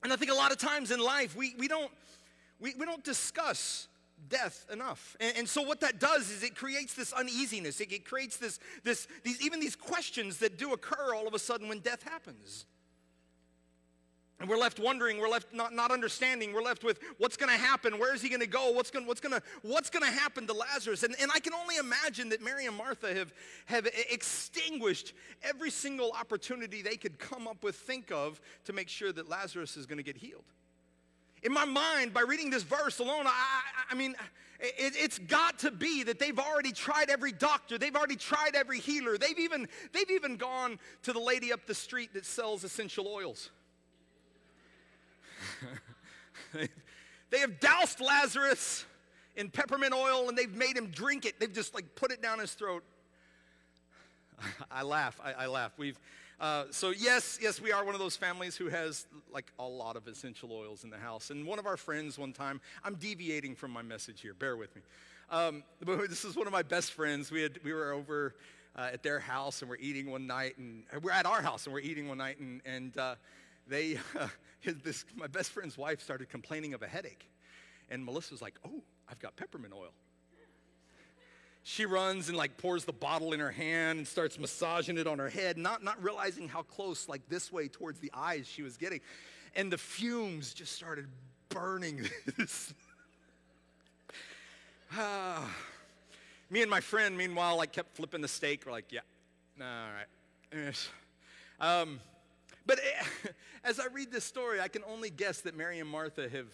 [0.04, 1.92] And I think a lot of times in life, we, we, don't,
[2.60, 3.88] we, we don't discuss
[4.28, 5.16] death enough.
[5.20, 7.80] And, and, so what that does is it creates this uneasiness.
[7.80, 11.40] It, it creates this, this, these, even these questions that do occur all of a
[11.40, 12.66] sudden when death happens.
[14.40, 17.58] And we're left wondering, we're left not, not understanding, we're left with what's going to
[17.58, 20.54] happen, where is he going to go, what's going what's gonna, what's gonna happen to
[20.54, 21.04] Lazarus?
[21.04, 23.34] And, and I can only imagine that Mary and Martha have,
[23.66, 25.14] have extinguished
[25.44, 29.76] every single opportunity they could come up with, think of, to make sure that Lazarus
[29.76, 30.46] is going to get healed.
[31.44, 34.16] In my mind, by reading this verse alone, I, I, I mean,
[34.62, 38.80] it, it's got to be that they've already tried every doctor, they've already tried every
[38.80, 43.08] healer, they've even, they've even gone to the lady up the street that sells essential
[43.08, 43.50] oils.
[47.30, 48.86] they have doused Lazarus
[49.36, 51.39] in peppermint oil and they've made him drink it.
[51.39, 52.84] They've just like put it down his throat.
[54.72, 55.20] I laugh.
[55.24, 55.74] I, I laugh.
[55.78, 56.00] We've
[56.39, 59.97] uh, so yes, yes, we are one of those families who has like a lot
[59.97, 61.32] of essential oils in the house.
[61.32, 64.34] And one of our friends one time, I'm deviating from my message here.
[64.34, 64.82] Bear with me.
[65.30, 65.64] Um,
[66.08, 67.30] this is one of my best friends.
[67.30, 68.36] We had we were over
[68.78, 71.74] uh, at their house and we're eating one night, and we're at our house and
[71.74, 73.16] we're eating one night, and and uh,
[73.70, 74.28] they, uh,
[74.59, 77.30] his, this, my best friend's wife started complaining of a headache.
[77.89, 79.91] And Melissa's like, oh, I've got peppermint oil.
[81.63, 85.20] she runs and like pours the bottle in her hand and starts massaging it on
[85.20, 88.78] her head, not, not realizing how close, like this way towards the eyes she was
[88.78, 88.99] getting.
[89.55, 91.07] And the fumes just started
[91.49, 92.07] burning
[92.38, 92.74] this.
[94.95, 95.49] Ah.
[96.51, 98.63] Me and my friend, meanwhile, like kept flipping the steak.
[98.65, 99.01] We're like, yeah,
[99.61, 100.89] all right.
[101.59, 101.99] Um,
[102.70, 103.30] but eh,
[103.63, 106.45] as I read this story, I can only guess that Mary and Martha have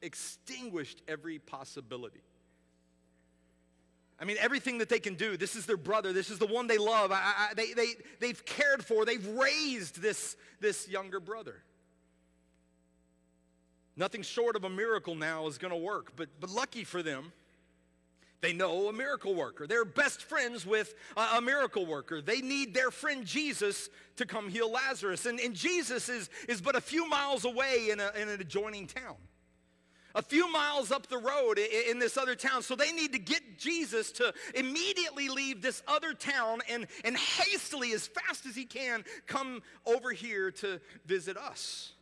[0.00, 2.22] extinguished every possibility.
[4.20, 5.36] I mean, everything that they can do.
[5.36, 6.12] This is their brother.
[6.12, 7.10] This is the one they love.
[7.10, 11.56] I, I, they, they, they've cared for, they've raised this, this younger brother.
[13.96, 16.12] Nothing short of a miracle now is going to work.
[16.14, 17.32] But, but lucky for them,
[18.40, 19.66] they know a miracle worker.
[19.66, 22.22] They're best friends with a, miracle worker.
[22.22, 25.26] They need their friend Jesus to come heal Lazarus.
[25.26, 28.86] And, and Jesus is, is but a few miles away in, a, in an adjoining
[28.86, 29.16] town.
[30.14, 32.62] A few miles up the road in, in this other town.
[32.62, 37.92] So they need to get Jesus to immediately leave this other town and, and hastily,
[37.92, 41.92] as fast as he can, come over here to visit us.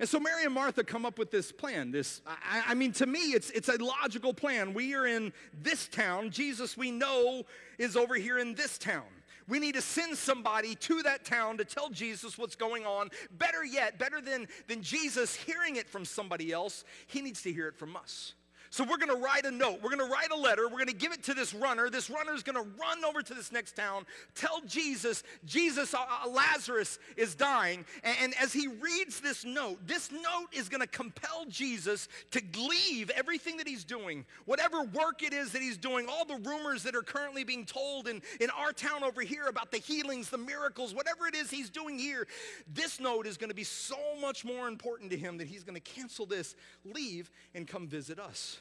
[0.00, 1.90] And so Mary and Martha come up with this plan.
[1.90, 4.74] This, I, I, mean, to me, it's, it's a logical plan.
[4.74, 5.32] We are in
[5.62, 6.30] this town.
[6.30, 7.44] Jesus, we know,
[7.78, 9.04] is over here in this town.
[9.46, 13.10] We need to send somebody to that town to tell Jesus what's going on.
[13.30, 17.68] Better yet, better than, than Jesus hearing it from somebody else, he needs to hear
[17.68, 18.34] it from us.
[18.74, 19.78] So we're going to write a note.
[19.84, 20.64] We're going to write a letter.
[20.64, 21.88] We're going to give it to this runner.
[21.88, 24.04] This runner is going to run over to this next town,
[24.34, 27.84] tell Jesus, Jesus, uh, uh, Lazarus is dying.
[28.02, 32.42] And, and as he reads this note, this note is going to compel Jesus to
[32.58, 36.82] leave everything that he's doing, whatever work it is that he's doing, all the rumors
[36.82, 40.38] that are currently being told in, in our town over here about the healings, the
[40.38, 42.26] miracles, whatever it is he's doing here.
[42.66, 45.80] This note is going to be so much more important to him that he's going
[45.80, 48.58] to cancel this, leave, and come visit us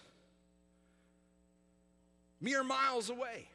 [2.44, 3.48] mere miles away.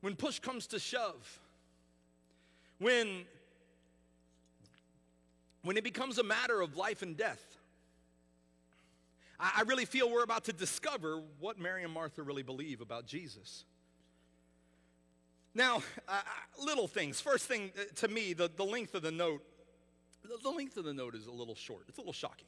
[0.00, 1.40] When push comes to shove,
[2.78, 3.24] when,
[5.62, 7.42] when it becomes a matter of life and death,
[9.38, 13.06] I, I really feel we're about to discover what Mary and Martha really believe about
[13.06, 13.64] Jesus.
[15.54, 16.20] Now, uh,
[16.64, 17.20] little things.
[17.20, 19.42] First thing uh, to me, the, the length of the note,
[20.22, 21.84] the, the length of the note is a little short.
[21.88, 22.46] It's a little shocking.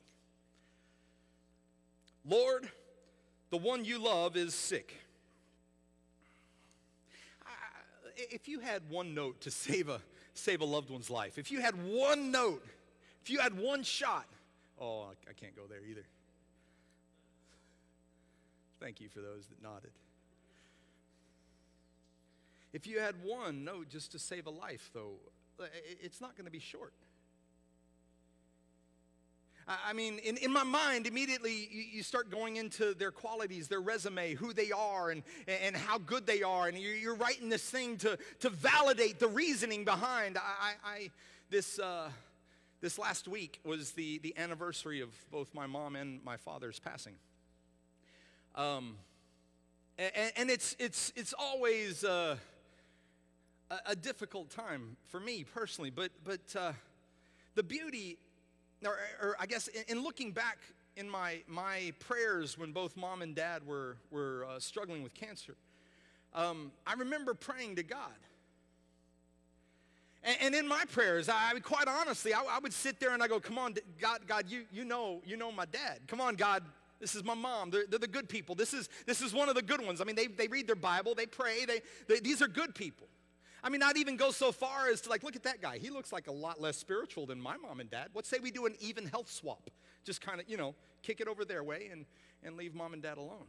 [2.24, 2.70] Lord,
[3.50, 4.96] the one you love is sick.
[8.16, 10.00] If you had one note to save a,
[10.34, 12.64] save a loved one's life, if you had one note,
[13.22, 14.26] if you had one shot,
[14.78, 16.04] oh, I can't go there either.
[18.78, 19.92] Thank you for those that nodded.
[22.72, 25.14] If you had one note just to save a life, though,
[26.02, 26.92] it's not going to be short.
[29.86, 34.34] I mean, in, in my mind, immediately you, start going into their qualities, their resume,
[34.34, 36.66] who they are, and, and how good they are.
[36.66, 40.38] And you're, you're writing this thing to, to validate the reasoning behind.
[40.38, 41.10] I, I, I
[41.50, 42.10] this, uh,
[42.80, 47.14] this last week was the, the anniversary of both my mom and my father's passing.
[48.56, 48.96] Um,
[49.98, 52.36] and, and it's, it's, it's always uh,
[53.70, 56.72] a, a, difficult time for me personally, but, but uh,
[57.54, 58.18] the beauty
[58.84, 60.58] or, or I guess in, in, looking back
[60.96, 65.56] in my, my prayers when both mom and dad were, were uh, struggling with cancer,
[66.34, 68.18] um, I remember praying to God.
[70.22, 73.22] And, and in my prayers, I, I quite honestly, I, I, would sit there and
[73.22, 76.00] I go, come on, God, God, you, you, know, you know my dad.
[76.06, 76.62] Come on, God,
[77.00, 77.70] this is my mom.
[77.70, 78.54] They're, they're, the good people.
[78.54, 80.00] This is, this is one of the good ones.
[80.00, 83.08] I mean, they, they read their Bible, they pray, they, they, these are good people.
[83.62, 85.78] I mean, not even go so far as to like, look at that guy.
[85.78, 88.08] He looks like a lot less spiritual than my mom and dad.
[88.14, 89.70] Let's say we do an even health swap.
[90.04, 92.06] Just kind of, you know, kick it over their way and,
[92.42, 93.46] and leave mom and dad alone.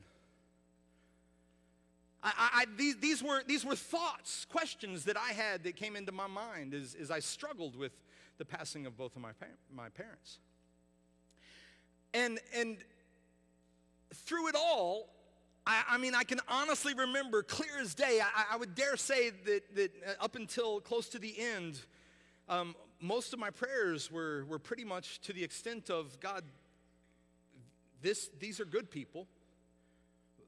[2.23, 6.11] I, I, these, these, were, these were thoughts, questions that I had that came into
[6.11, 7.93] my mind as, as I struggled with
[8.37, 9.31] the passing of both of my,
[9.75, 10.37] my parents.
[12.13, 12.77] And, and
[14.13, 15.09] through it all,
[15.65, 18.19] I, I, mean, I can honestly remember clear as day.
[18.21, 21.79] I, I would dare say that, that uh, up until close to the end,
[22.49, 26.43] um, most of my prayers were, were pretty much to the extent of God,
[28.01, 29.27] this, these are good people.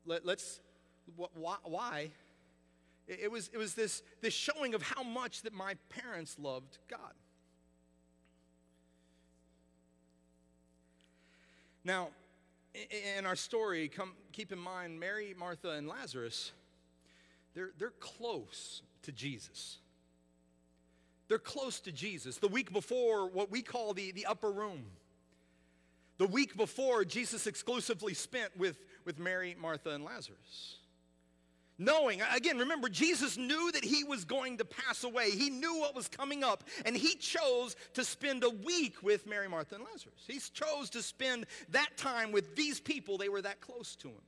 [0.05, 0.59] Let, us
[1.15, 2.11] why, why?
[3.07, 7.13] It, was, it was this, this showing of how much that my parents loved God.
[11.85, 12.09] Now,
[13.17, 16.51] in our story, come, keep in mind Mary, Martha, and Lazarus,
[17.53, 19.77] they're, they're close to Jesus.
[21.27, 22.37] They're close to Jesus.
[22.37, 24.85] The week before, what we call the, the upper room.
[26.17, 30.77] The week before, Jesus exclusively spent with, with Mary, Martha, and Lazarus.
[31.79, 35.31] Knowing, again, remember, Jesus knew that he was going to pass away.
[35.31, 39.47] He knew what was coming up, and he chose to spend a week with Mary,
[39.47, 40.23] Martha, and Lazarus.
[40.27, 43.17] He chose to spend that time with these people.
[43.17, 44.21] They were that close to him.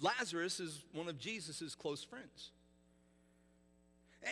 [0.00, 2.50] Lazarus is one of Jesus' close friends.
[4.24, 4.30] Eh,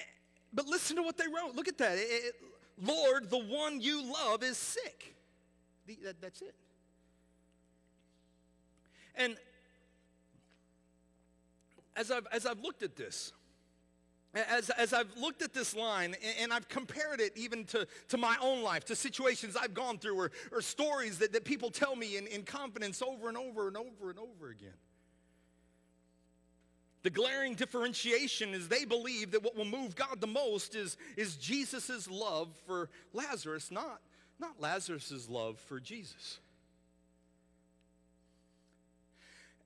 [0.52, 1.54] but listen to what they wrote.
[1.54, 1.96] Look at that.
[1.96, 2.34] It, it,
[2.82, 5.14] Lord, the one you love is sick.
[5.86, 6.54] The, that, that's it.
[9.14, 9.36] And
[12.00, 13.32] as I've, as I've looked at this,
[14.32, 18.16] as, as I've looked at this line and, and, I've compared it even to, to
[18.16, 21.94] my own life, to situations I've gone through or, or stories that, that people tell
[21.94, 24.78] me in, in confidence over and over and over and over again.
[27.02, 31.36] The glaring differentiation is they believe that what will move God the most is, is
[31.36, 34.00] Jesus' love for Lazarus, not,
[34.38, 36.40] not Lazarus' love for Jesus.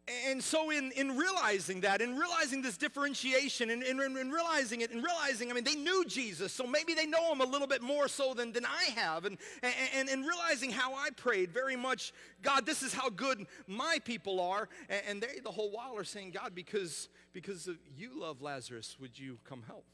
[0.07, 4.83] And so, in, in realizing that, in realizing this differentiation, and in, in, in, realizing
[4.83, 7.67] it, and realizing, I mean, they knew Jesus, so maybe they know him a little
[7.67, 9.25] bit more so than, than I have.
[9.25, 13.99] And, and, and realizing how I prayed very much, God, this is how good my
[14.05, 14.69] people are.
[14.91, 19.19] And, and they the whole while are saying, God, because, because you love Lazarus, would
[19.19, 19.87] you come help?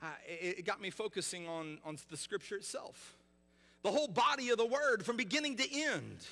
[0.00, 3.16] Uh, it, it got me focusing on, on the scripture itself,
[3.82, 6.24] the whole body of the word from beginning to end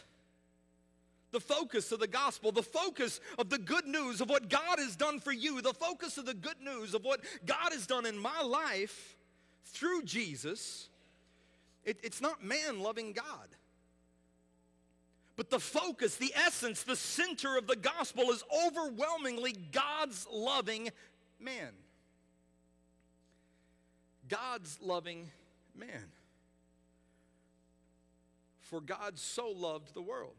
[1.32, 4.96] the focus of the gospel, the focus of the good news of what God has
[4.96, 8.18] done for you, the focus of the good news of what God has done in
[8.18, 9.16] my life
[9.64, 10.88] through Jesus,
[11.84, 13.48] it, it's not man loving God.
[15.36, 20.90] But the focus, the essence, the center of the gospel is overwhelmingly God's loving
[21.38, 21.70] man.
[24.28, 25.30] God's loving
[25.74, 26.10] man.
[28.60, 30.34] For God so loved the world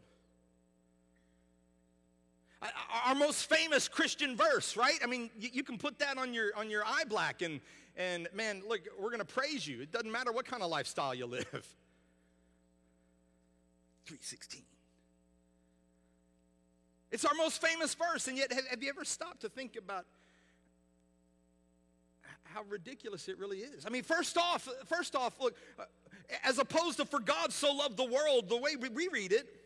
[3.06, 5.00] our most famous Christian verse, right?
[5.04, 7.60] I mean, you, can put that on your on your eye black and
[7.98, 9.82] and man, look, we're to praise you.
[9.82, 11.46] It doesn't matter what kind of lifestyle you live.
[14.06, 14.62] 316.
[17.12, 20.06] It's our most famous verse, and yet have, have you ever stopped to think about
[22.44, 23.86] how ridiculous it really is?
[23.86, 25.84] I mean, first off, first off, look, uh,
[26.44, 29.61] as opposed to for God so loved the world, the way we, we read it,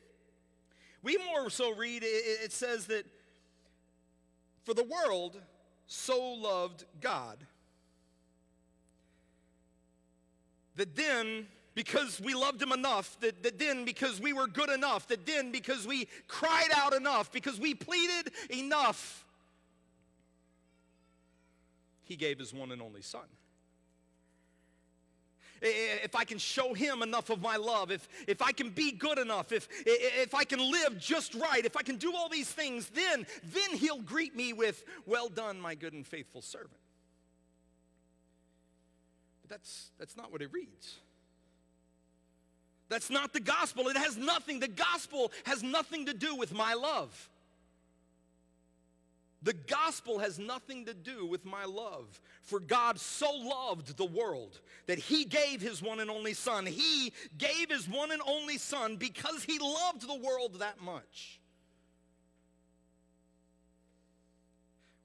[1.06, 3.06] we more so read, it says that
[4.66, 5.39] for the world
[5.88, 7.38] so loved God
[10.76, 15.08] that then because we loved him enough, that, that then because we were good enough,
[15.08, 19.26] that then because we cried out enough, because we pleaded enough,
[22.03, 23.26] he gave his one and only son
[25.66, 29.18] if I can show him enough of my love, if, if I can be good
[29.18, 32.89] enough, if, if I can live just right, if I can do all these things,
[32.89, 36.72] then, then he'll greet me with, well done, my good and faithful servant.
[39.41, 40.95] But that's, that's not what it reads.
[42.89, 43.88] That's not the gospel.
[43.88, 47.30] It has nothing, the gospel has nothing to do with my love.
[49.45, 52.19] The gospel has nothing to do with my love.
[52.41, 56.65] For God so loved the world that he gave his one and only son.
[56.65, 61.39] He gave his one and only son because he loved the world that much.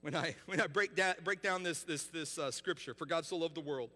[0.00, 3.26] When I, when I break, down, break down this, this, this uh, scripture, for God
[3.26, 3.90] so loved the world,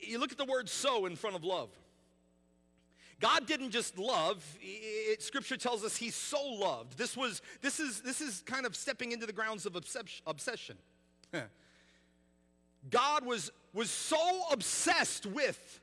[0.00, 1.70] you look at the word so in front of love.
[3.22, 6.98] God didn't just love, it, scripture tells us he so loved.
[6.98, 9.76] This was this is this is kind of stepping into the grounds of
[10.26, 10.76] obsession.
[12.90, 14.18] God was was so
[14.50, 15.80] obsessed with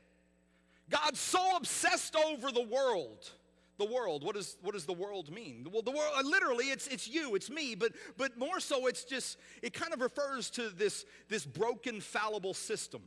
[0.90, 3.30] God so obsessed over the world.
[3.78, 4.22] The world.
[4.22, 5.66] What does what does the world mean?
[5.72, 9.38] Well, the world literally it's it's you, it's me, but but more so it's just
[9.62, 13.00] it kind of refers to this this broken fallible system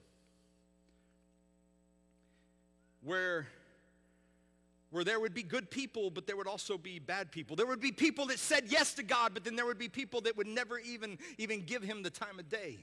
[3.04, 3.46] where
[4.94, 7.56] where there would be good people, but there would also be bad people.
[7.56, 10.22] There would be people that said yes to God, but then there would be people
[10.22, 12.78] that would never even, even give him the time of day.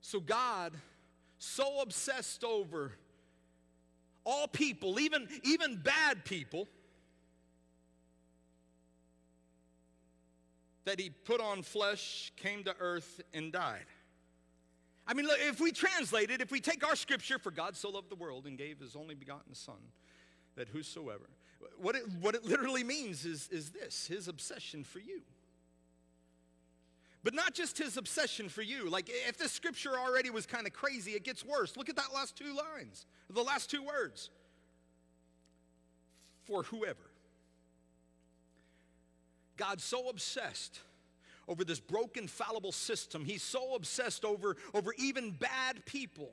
[0.00, 0.72] So God,
[1.38, 2.90] so obsessed over
[4.24, 6.66] all people, even, even bad people,
[10.84, 13.86] that he put on flesh, came to earth, and died.
[15.10, 18.10] I mean, if we translate it, if we take our scripture, for God so loved
[18.10, 19.74] the world and gave his only begotten Son,
[20.54, 21.28] that whosoever,
[21.82, 25.22] what it, what it literally means is, is this his obsession for you.
[27.24, 28.88] But not just his obsession for you.
[28.88, 31.76] Like if this scripture already was kind of crazy, it gets worse.
[31.76, 34.30] Look at that last two lines, the last two words.
[36.44, 37.10] For whoever.
[39.56, 40.78] God's so obsessed
[41.50, 43.24] over this broken, fallible system.
[43.24, 46.30] He's so obsessed over, over even bad people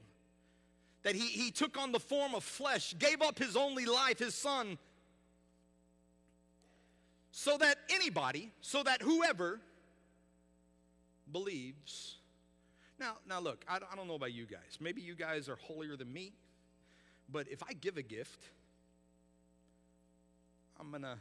[1.01, 4.35] that he, he took on the form of flesh, gave up his only life, his
[4.35, 4.77] son,
[7.31, 9.59] so that anybody, so that whoever
[11.31, 12.15] believes.
[12.99, 14.77] Now, now look, I, I don't know about you guys.
[14.79, 16.33] Maybe you guys are holier than me,
[17.31, 18.43] but if I give a gift,
[20.79, 21.17] I'm gonna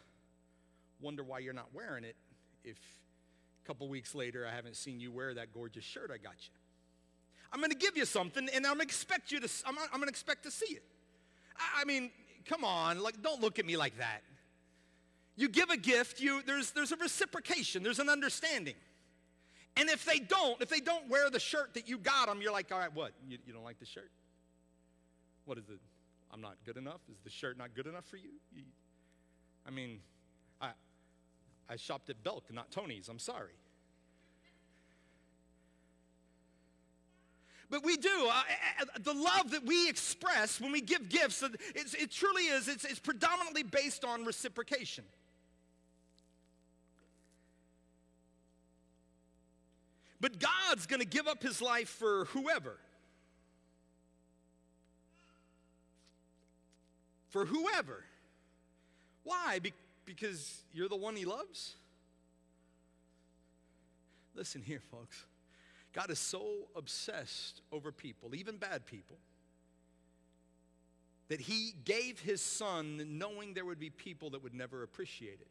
[1.00, 2.16] wonder why you're not wearing it
[2.62, 2.78] if
[3.66, 6.54] couple weeks later I haven't seen you wear that gorgeous shirt I got you.
[7.52, 10.50] I'm gonna give you something and I'm expect you to, I'm, I'm gonna expect to
[10.50, 10.82] see it.
[11.56, 12.10] I, I mean,
[12.44, 14.22] come on, like, don't look at me like that.
[15.36, 18.74] You give a gift, you, there's, there's a reciprocation, there's an understanding.
[19.76, 22.52] And if they don't, if they don't wear the shirt that you got them, you're
[22.52, 23.12] like, all right, what?
[23.28, 24.10] You, you don't like the shirt?
[25.44, 25.78] What is it?
[26.32, 27.00] I'm not good enough?
[27.10, 28.30] Is the shirt not good enough for you?
[28.54, 28.62] you
[29.66, 30.00] I mean,
[31.68, 33.08] I shopped at Belk, not Tony's.
[33.08, 33.52] I'm sorry.
[37.68, 38.28] But we do.
[38.30, 42.10] Uh, eh, eh, eh, the love that we express when we give gifts, uh, it
[42.12, 45.04] truly is, it's, it's predominantly based on reciprocation.
[50.20, 52.78] But God's going to give up his life for whoever.
[57.30, 58.04] For whoever.
[59.24, 59.58] Why?
[59.58, 59.72] Be-
[60.06, 61.74] because you're the one he loves?
[64.34, 65.26] Listen here, folks.
[65.92, 69.16] God is so obsessed over people, even bad people,
[71.28, 75.48] that he gave his son knowing there would be people that would never appreciate it.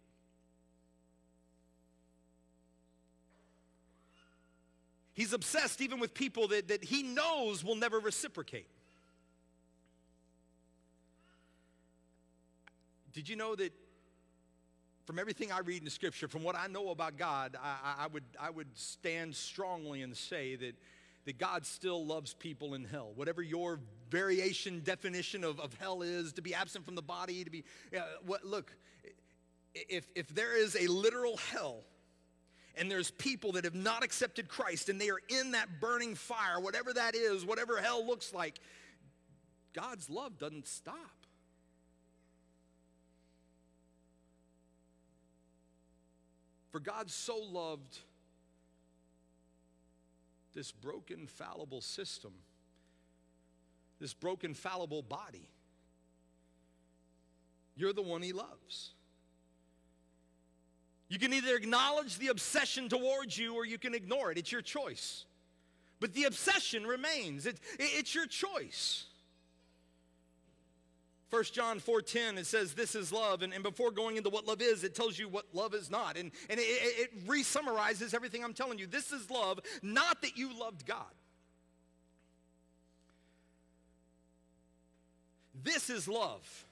[5.14, 8.68] He's obsessed even with people that, that he knows will never reciprocate.
[13.14, 13.72] Did you know that
[15.06, 18.24] from everything I read in scripture, from what I know about God, I, I, would,
[18.40, 20.76] I would stand strongly and say that,
[21.26, 23.12] that God still loves people in hell.
[23.16, 23.80] Whatever your
[24.10, 27.64] variation definition of, of hell is, to be absent from the body, to be,
[27.96, 28.76] uh, what, look,
[29.74, 31.84] if, if there is a literal hell,
[32.78, 36.60] and there's people that have not accepted Christ and they are in that burning fire,
[36.60, 38.60] whatever that is, whatever hell looks like,
[39.74, 41.25] God's love doesn't stop.
[46.76, 48.00] For God so loved
[50.54, 52.34] this broken, fallible system,
[54.02, 55.48] this broken, fallible body.
[57.78, 58.92] You're the one he loves.
[61.08, 64.38] You can either acknowledge the obsession towards you or you can ignore it.
[64.38, 65.24] It's your choice.
[66.02, 67.46] But the obsession remains.
[67.46, 69.06] It, it, it's your choice.
[71.32, 73.42] 1 John 4.10, it says this is love.
[73.42, 76.18] And, and before going into what love is, it tells you what love is not.
[76.18, 78.88] And, and it, it, it re-summarizes everything I'm telling you.
[78.88, 81.06] This is love, not that you loved God.
[85.64, 86.66] This is love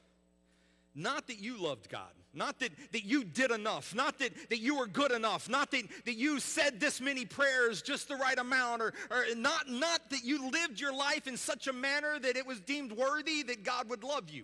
[0.96, 4.78] not that you loved God, not that, that you did enough, not that, that you
[4.78, 8.82] were good enough, not that, that you said this many prayers just the right amount,
[8.82, 12.48] or, or not, not that you lived your life in such a manner that it
[12.48, 14.44] was deemed worthy that God would love you.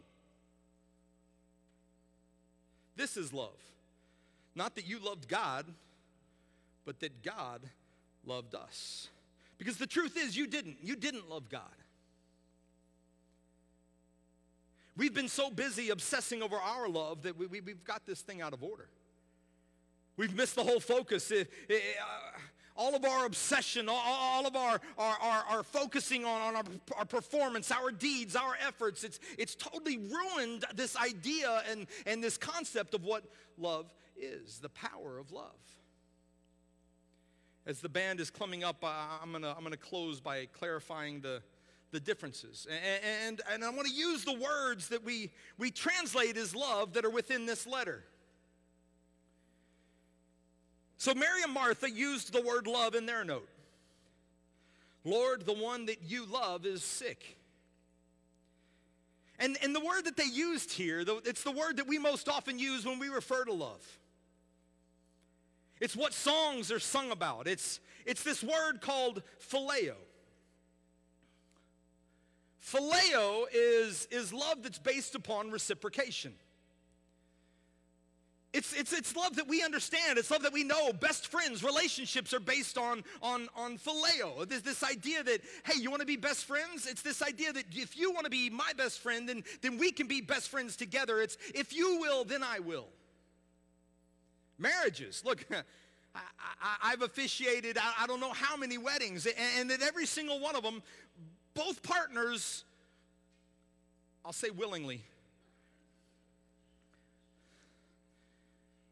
[2.96, 3.58] This is love.
[4.56, 5.66] Not that you loved God,
[6.86, 7.62] but that God
[8.26, 9.08] loved us.
[9.58, 10.78] Because the truth is, you didn't.
[10.84, 11.62] You didn't love God.
[15.00, 18.42] We've been so busy obsessing over our love that we, we, have got this thing
[18.42, 18.90] out of order.
[20.18, 21.32] We've missed the whole focus.
[21.32, 22.38] It, it, uh,
[22.76, 26.64] all of our obsession, all, all of our, our, our, our, focusing on, on our,
[26.98, 32.38] our performance, our deeds, our efforts, it's, it's totally ruined this idea and, and this
[32.38, 33.24] concept of what
[33.58, 35.46] love is, the power of love.
[37.66, 41.22] As the band is coming up, I'm going to I'm going to close by clarifying
[41.22, 41.42] the,
[41.92, 42.68] the differences.
[42.70, 46.94] And, and, and I want to use the words that we, we translate as love
[46.94, 48.04] that are within this letter.
[50.98, 53.48] So Mary and Martha used the word love in their note.
[55.06, 57.38] Lord, the one that you love is sick.
[59.40, 62.60] And, and the word that they used here, it's the word that we most often
[62.60, 63.82] use when we refer to love.
[65.80, 67.48] It's what songs are sung about.
[67.48, 69.96] It's, it's this word called phileo.
[72.64, 76.34] Phileo is, is love that's based upon reciprocation.
[78.52, 80.18] It's, it's, it's love that we understand.
[80.18, 80.92] It's love that we know.
[80.92, 84.48] Best friends, relationships are based on, on, on phileo.
[84.48, 86.88] This, this idea that, hey, you want to be best friends?
[86.88, 89.92] It's this idea that if you want to be my best friend, then, then we
[89.92, 91.22] can be best friends together.
[91.22, 92.88] It's if you will, then I will.
[94.58, 95.46] Marriages, look,
[96.16, 100.56] I, have officiated, I, I, don't know how many weddings, and, and every single one
[100.56, 100.82] of them,
[101.54, 102.64] both partners,
[104.24, 105.04] I'll say willingly,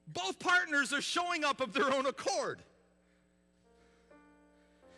[0.07, 2.61] both partners are showing up of their own accord.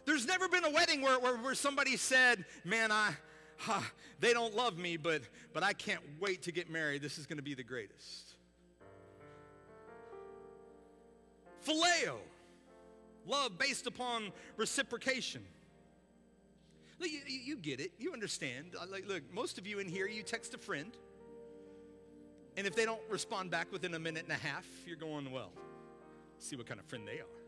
[0.06, 3.12] There's never been a wedding where, where, where somebody said, man, I,
[3.58, 3.82] huh,
[4.20, 5.22] they don't love me, but,
[5.54, 7.02] but I can't wait to get married.
[7.02, 8.36] This is going to be the greatest.
[11.68, 12.16] Phileo,
[13.28, 15.44] love based upon reciprocation.
[17.00, 17.92] Look, you, you get it.
[17.98, 18.76] You understand.
[18.92, 20.92] Like, look, most of you in here, you text a friend.
[22.58, 25.52] And if they don't respond back within a minute and a half, you're going, well,
[26.40, 27.40] see what kind of friend they are.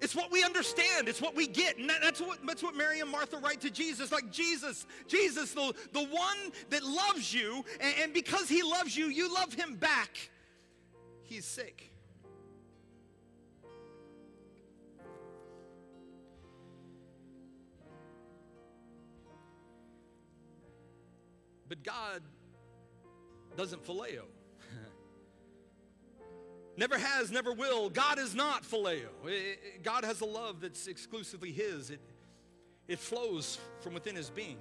[0.00, 1.08] It's what we understand.
[1.08, 1.78] It's what we get.
[1.78, 4.12] And that, that's, what, that's what Mary and Martha write to Jesus.
[4.12, 9.06] Like Jesus, Jesus, the, the one that loves you, and, and because he loves you,
[9.06, 10.30] you love him back.
[11.22, 11.90] He's sick.
[21.68, 22.22] But God
[23.56, 24.22] doesn't phileo.
[26.76, 27.88] never has, never will.
[27.88, 29.08] God is not phileo.
[29.82, 31.90] God has a love that's exclusively His.
[31.90, 32.00] It,
[32.86, 34.58] it flows from within His being.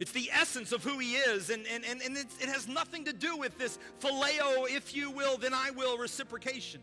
[0.00, 3.12] It's the essence of who He is, and, and, and, and it has nothing to
[3.12, 6.80] do with this phileo, if you will, then I will reciprocation.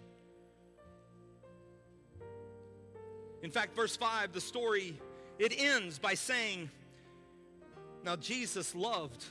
[3.43, 4.99] In fact, verse 5, the story,
[5.39, 6.69] it ends by saying,
[8.03, 9.23] now, Jesus loved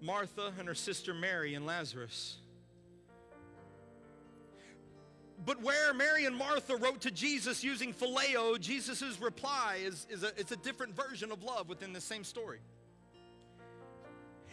[0.00, 2.38] Martha and her sister Mary and Lazarus.
[5.44, 10.28] But where Mary and Martha wrote to Jesus using phileo, Jesus' reply is, is a,
[10.38, 12.60] it's a different version of love within the same story.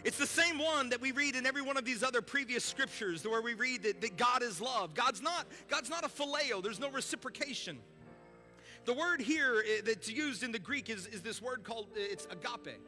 [0.04, 3.26] It's the same one that we read in every one of these other previous scriptures
[3.26, 4.96] where we read that, that God is love.
[4.96, 6.62] God's not, God's not a phileo.
[6.62, 7.78] There's no reciprocation.
[8.86, 12.28] The word here eh, that's used in the Greek is, is this word called, it's
[12.32, 12.80] agape.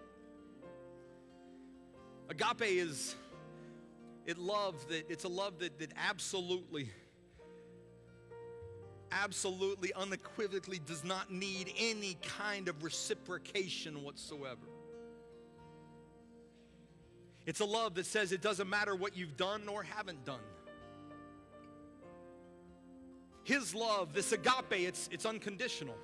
[2.34, 3.16] Agape is
[4.26, 6.90] it love that it's a love that, that absolutely
[9.12, 14.66] absolutely unequivocally does not need any kind of reciprocation whatsoever.
[17.46, 20.40] It's a love that says it doesn't matter what you've done or haven't done.
[23.44, 25.98] His love, this agape, it's, it's unconditional.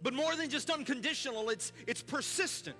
[0.00, 2.76] But more than just unconditional, it's, it's persistent.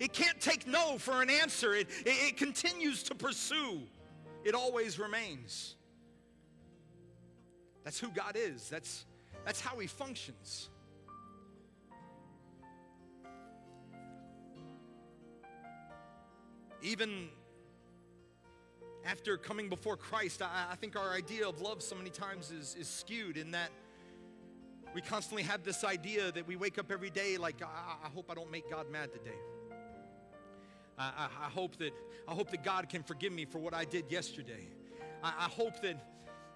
[0.00, 1.74] It can't take no for an answer.
[1.74, 3.82] It, it, it continues to pursue.
[4.44, 5.76] It always remains.
[7.84, 8.68] That's who God is.
[8.70, 9.04] That's,
[9.44, 10.70] that's how he functions.
[16.82, 17.28] Even
[19.04, 22.74] after coming before Christ, I, I, think our idea of love so many times is,
[22.78, 23.68] is skewed in that
[24.94, 28.30] we constantly have this idea that we wake up every day like, I, I hope
[28.30, 29.36] I don't make God mad today.
[31.00, 31.92] I, I, I, hope that,
[32.28, 34.68] I hope that God can forgive me for what I did yesterday.
[35.24, 35.96] I, I hope that,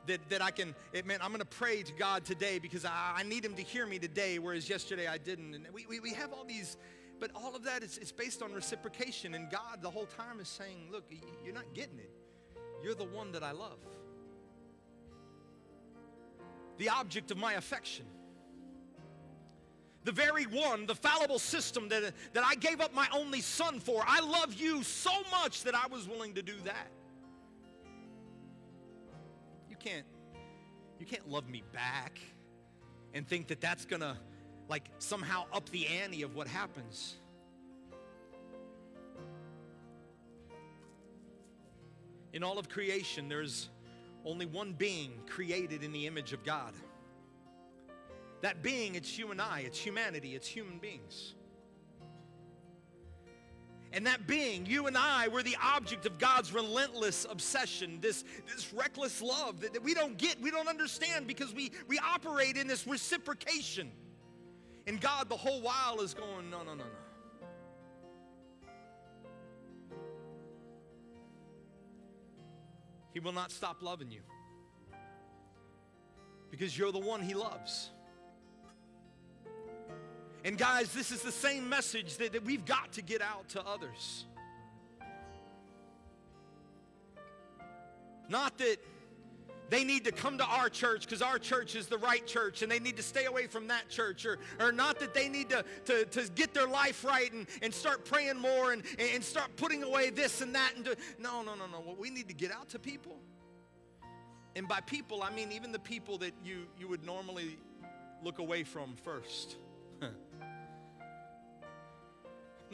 [0.07, 3.15] that, that I can, it, man, I'm going to pray to God today because I,
[3.17, 5.55] I need him to hear me today, whereas yesterday I didn't.
[5.55, 6.77] And we, we, we have all these,
[7.19, 9.35] but all of that is based on reciprocation.
[9.35, 11.05] And God the whole time is saying, look,
[11.43, 12.11] you're not getting it.
[12.83, 13.79] You're the one that I love.
[16.77, 18.05] The object of my affection
[20.05, 24.05] the very one, the fallible system that, that I gave up my only son for.
[24.07, 26.89] I love you so much that I was willing to do that.
[29.69, 30.07] You can't,
[31.01, 32.21] you can't love me back
[33.15, 34.19] and think that that's gonna
[34.69, 37.15] like somehow up the ante of what happens.
[42.35, 43.71] In all of creation, there's
[44.25, 46.75] only one being created in the image of God.
[48.45, 51.35] That being, it's you and I, it's humanity, it's human beings.
[53.91, 58.23] And that being, you and I, were the object of God's relentless obsession, this,
[58.55, 62.59] this reckless love that, that we don't get, we don't understand because we, we operate
[62.59, 63.91] in this reciprocation.
[64.87, 68.29] And God, the whole while, is going, no, no, no, no.
[73.15, 74.21] He will not stop loving you
[76.51, 77.89] because you're the one He loves.
[80.45, 83.67] And guys, this is the same message that, that we've got to get out to
[83.67, 84.27] others.
[88.29, 88.77] Not that
[89.71, 92.71] they need to come to our church because our church is the right church and
[92.71, 95.65] they need to stay away from that church or, or not that they need to,
[95.87, 99.83] to, to get their life right and, and start praying more and, and start putting
[99.83, 102.53] away this and that and do, no no no no what we need to get
[102.53, 103.17] out to people
[104.55, 107.59] and by people i mean even the people that you you would normally
[108.23, 109.57] look away from first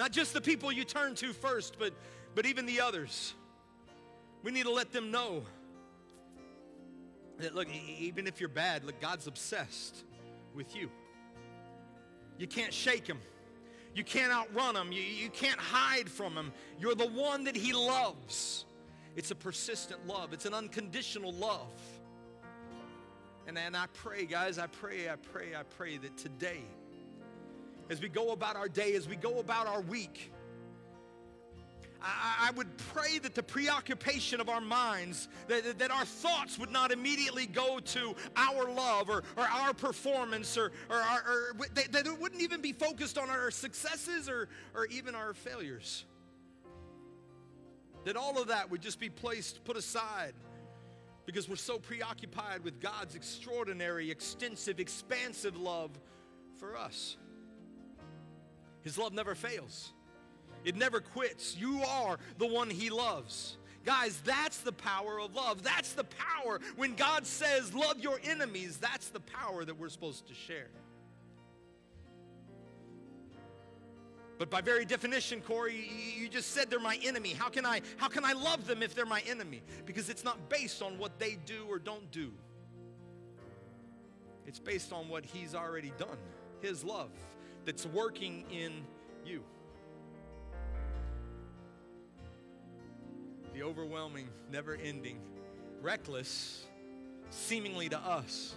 [0.01, 1.93] not just the people you turn to first but
[2.35, 3.35] but even the others
[4.43, 5.43] we need to let them know
[7.41, 10.05] that look, even if you're bad, look, God's obsessed
[10.55, 10.91] with you.
[12.39, 13.19] You can't shake him.
[13.95, 14.93] You can't outrun him.
[14.93, 16.53] You, you can't hide from him.
[16.79, 18.65] You're the one that he loves.
[19.17, 20.33] It's a persistent love.
[20.33, 21.69] It's an unconditional love.
[23.47, 26.63] And, and I pray, guys, I pray, I pray, I pray that today,
[27.91, 30.33] as we go about our day, as we go about our week,
[32.03, 36.71] I, I, would pray that the preoccupation of our minds, that, that our thoughts would
[36.71, 42.07] not immediately go to our love or, or our performance or, or, our, or that,
[42.07, 46.07] it wouldn't even be focused on our successes or, or even our failures.
[48.05, 50.33] That all of that would just be placed, put aside
[51.27, 55.91] because we're so preoccupied with God's extraordinary, extensive, expansive love
[56.57, 57.19] for us.
[58.83, 59.93] His love never fails.
[60.65, 61.57] It never quits.
[61.57, 63.57] You are the one he loves.
[63.85, 65.63] Guys, that's the power of love.
[65.63, 66.61] That's the power.
[66.77, 70.69] When God says, love your enemies, that's the power that we're supposed to share.
[74.41, 77.35] But by very definition, Corey, you just said they're my enemy.
[77.35, 79.61] How can I how can I love them if they're my enemy?
[79.85, 82.33] Because it's not based on what they do or don't do.
[84.47, 86.17] It's based on what he's already done.
[86.63, 87.11] His love
[87.65, 88.85] that's working in
[89.25, 89.43] you.
[93.61, 95.19] the overwhelming, never ending,
[95.83, 96.65] reckless,
[97.29, 98.55] seemingly to us,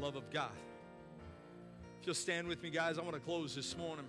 [0.00, 0.52] love of God.
[2.00, 4.04] If you'll stand with me, guys, I want to close this morning.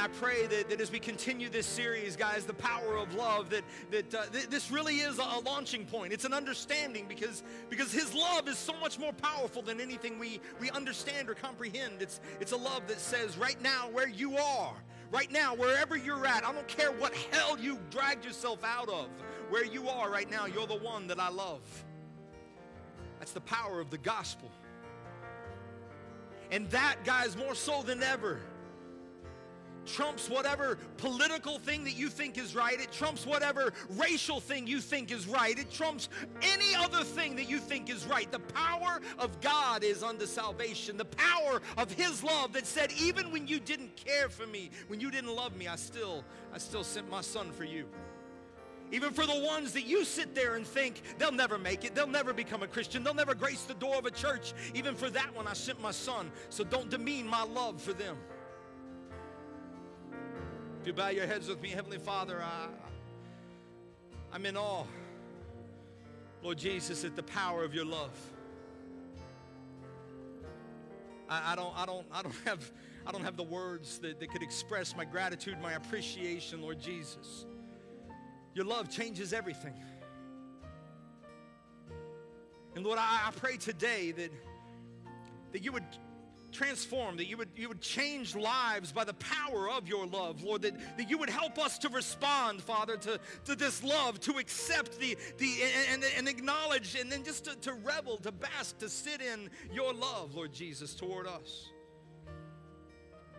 [0.00, 3.64] I pray that, that as we continue this series, guys, the power of love, that,
[3.90, 6.12] that uh, th- this really is a, a, launching point.
[6.12, 10.40] It's an understanding because, because His love is so much more powerful than anything we,
[10.58, 12.00] we understand or comprehend.
[12.00, 14.72] It's, it's a love that says, right now, where you are,
[15.12, 19.08] right now, wherever you're at, I don't care what hell you dragged yourself out of,
[19.50, 21.60] where you are right now, you're the one that I love.
[23.18, 24.50] That's the power of the gospel.
[26.50, 28.40] And that, guys, more so than ever,
[29.86, 32.80] trumps whatever political thing that you think is right.
[32.80, 35.58] It trumps whatever racial thing you think is right.
[35.58, 36.08] It trumps
[36.42, 38.30] any other thing that you think is right.
[38.30, 40.96] The power of God is unto salvation.
[40.96, 45.00] The power of his love that said, even when you didn't care for me, when
[45.00, 47.86] you didn't love me, I still, I still sent my son for you.
[48.92, 52.06] Even for the ones that you sit there and think they'll never make it, they'll
[52.06, 54.52] never become a Christian, they'll never grace the door of a church.
[54.74, 56.30] Even for that one, I sent my son.
[56.48, 58.16] So don't demean my love for them.
[60.80, 62.68] If you bow your heads with me, Heavenly Father, I,
[64.32, 64.86] I'm in awe,
[66.42, 68.18] Lord Jesus, at the power of your love.
[71.28, 72.72] I, I, don't, I, don't, I, don't have,
[73.06, 77.44] I don't have the words that, that could express my gratitude, my appreciation, Lord Jesus.
[78.54, 79.74] Your love changes everything.
[82.74, 84.30] And Lord, I, I pray today that,
[85.52, 85.84] that you would
[86.52, 90.62] transform, that you would, you would change lives by the power of your love, Lord,
[90.62, 94.98] that, that you would help us to respond, Father, to, to this love, to accept
[94.98, 95.54] the, the
[95.90, 99.92] and, and acknowledge, and then just to, to revel, to bask, to sit in your
[99.92, 101.70] love, Lord Jesus, toward us.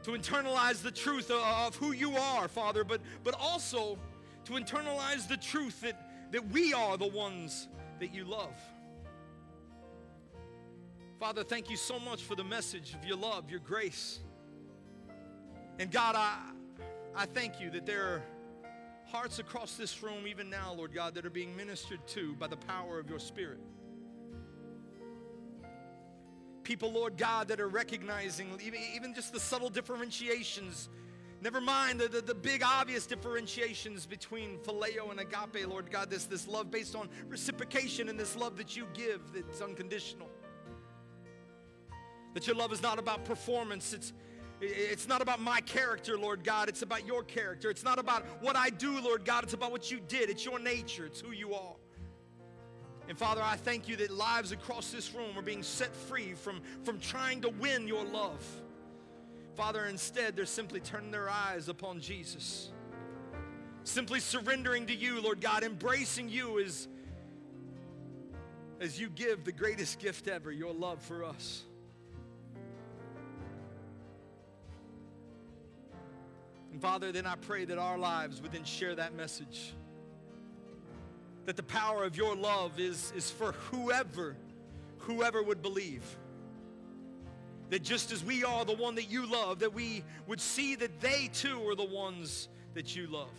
[0.04, 3.98] To internalize the truth of, who you are, Father, but, but also
[4.46, 7.68] to internalize the truth that, that we are the ones
[8.00, 8.56] that you love.
[11.22, 14.22] Father, thank you so much for the message of your love, your grace.
[15.78, 16.36] And God, I,
[17.16, 18.24] I thank you that there are
[19.06, 22.58] hearts across this room, even now, Lord God, that are being ministered to by the
[22.58, 23.60] power of your Spirit.
[26.64, 30.90] People, Lord God, that are recognizing even, just the subtle differentiations.
[31.40, 36.26] Never mind the, the, the, big obvious differentiations between phileo and agape, Lord God, this,
[36.26, 40.28] this love based on reciprocation and this love that you give that's unconditional.
[42.34, 43.94] That your love is not about performance.
[43.94, 44.14] It's,
[44.62, 46.70] it's not about my character, Lord God.
[46.70, 47.70] It's about your character.
[47.70, 49.44] It's not about what I do, Lord God.
[49.44, 50.30] It's about what you did.
[50.30, 51.06] It's your nature.
[51.06, 51.76] It's who you are.
[53.10, 56.62] And Father, I thank you that lives across this room are being set free from,
[56.84, 58.46] from trying to win your love.
[59.56, 62.72] Father, instead, they're simply turning their eyes upon Jesus.
[63.84, 66.88] Simply surrendering to you, Lord God, embracing you as,
[68.80, 71.64] as you give the greatest gift ever, your love for us.
[76.72, 79.74] And Father, then I pray that our lives would then share that message.
[81.46, 84.36] That the power of your love is, is for whoever,
[85.00, 86.04] whoever would believe.
[87.70, 91.00] That just as we are the one that you love, that we would see that
[91.02, 93.30] they too are the ones that you love.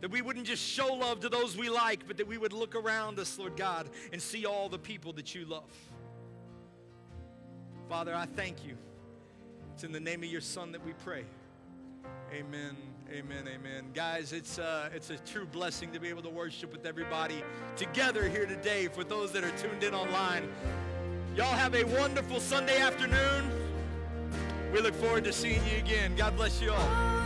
[0.00, 2.74] That we wouldn't just show love to those we like, but that we would look
[2.74, 5.70] around us, Lord God, and see all the people that you love.
[7.88, 8.76] Father, I thank you.
[9.74, 11.24] It's in the name of your Son that we pray.
[12.32, 12.76] Amen,
[13.10, 13.84] amen, amen.
[13.92, 17.42] Guys, it's, uh, it's a true blessing to be able to worship with everybody
[17.76, 20.48] together here today for those that are tuned in online.
[21.36, 23.50] Y'all have a wonderful Sunday afternoon.
[24.72, 26.14] We look forward to seeing you again.
[26.16, 27.19] God bless you all.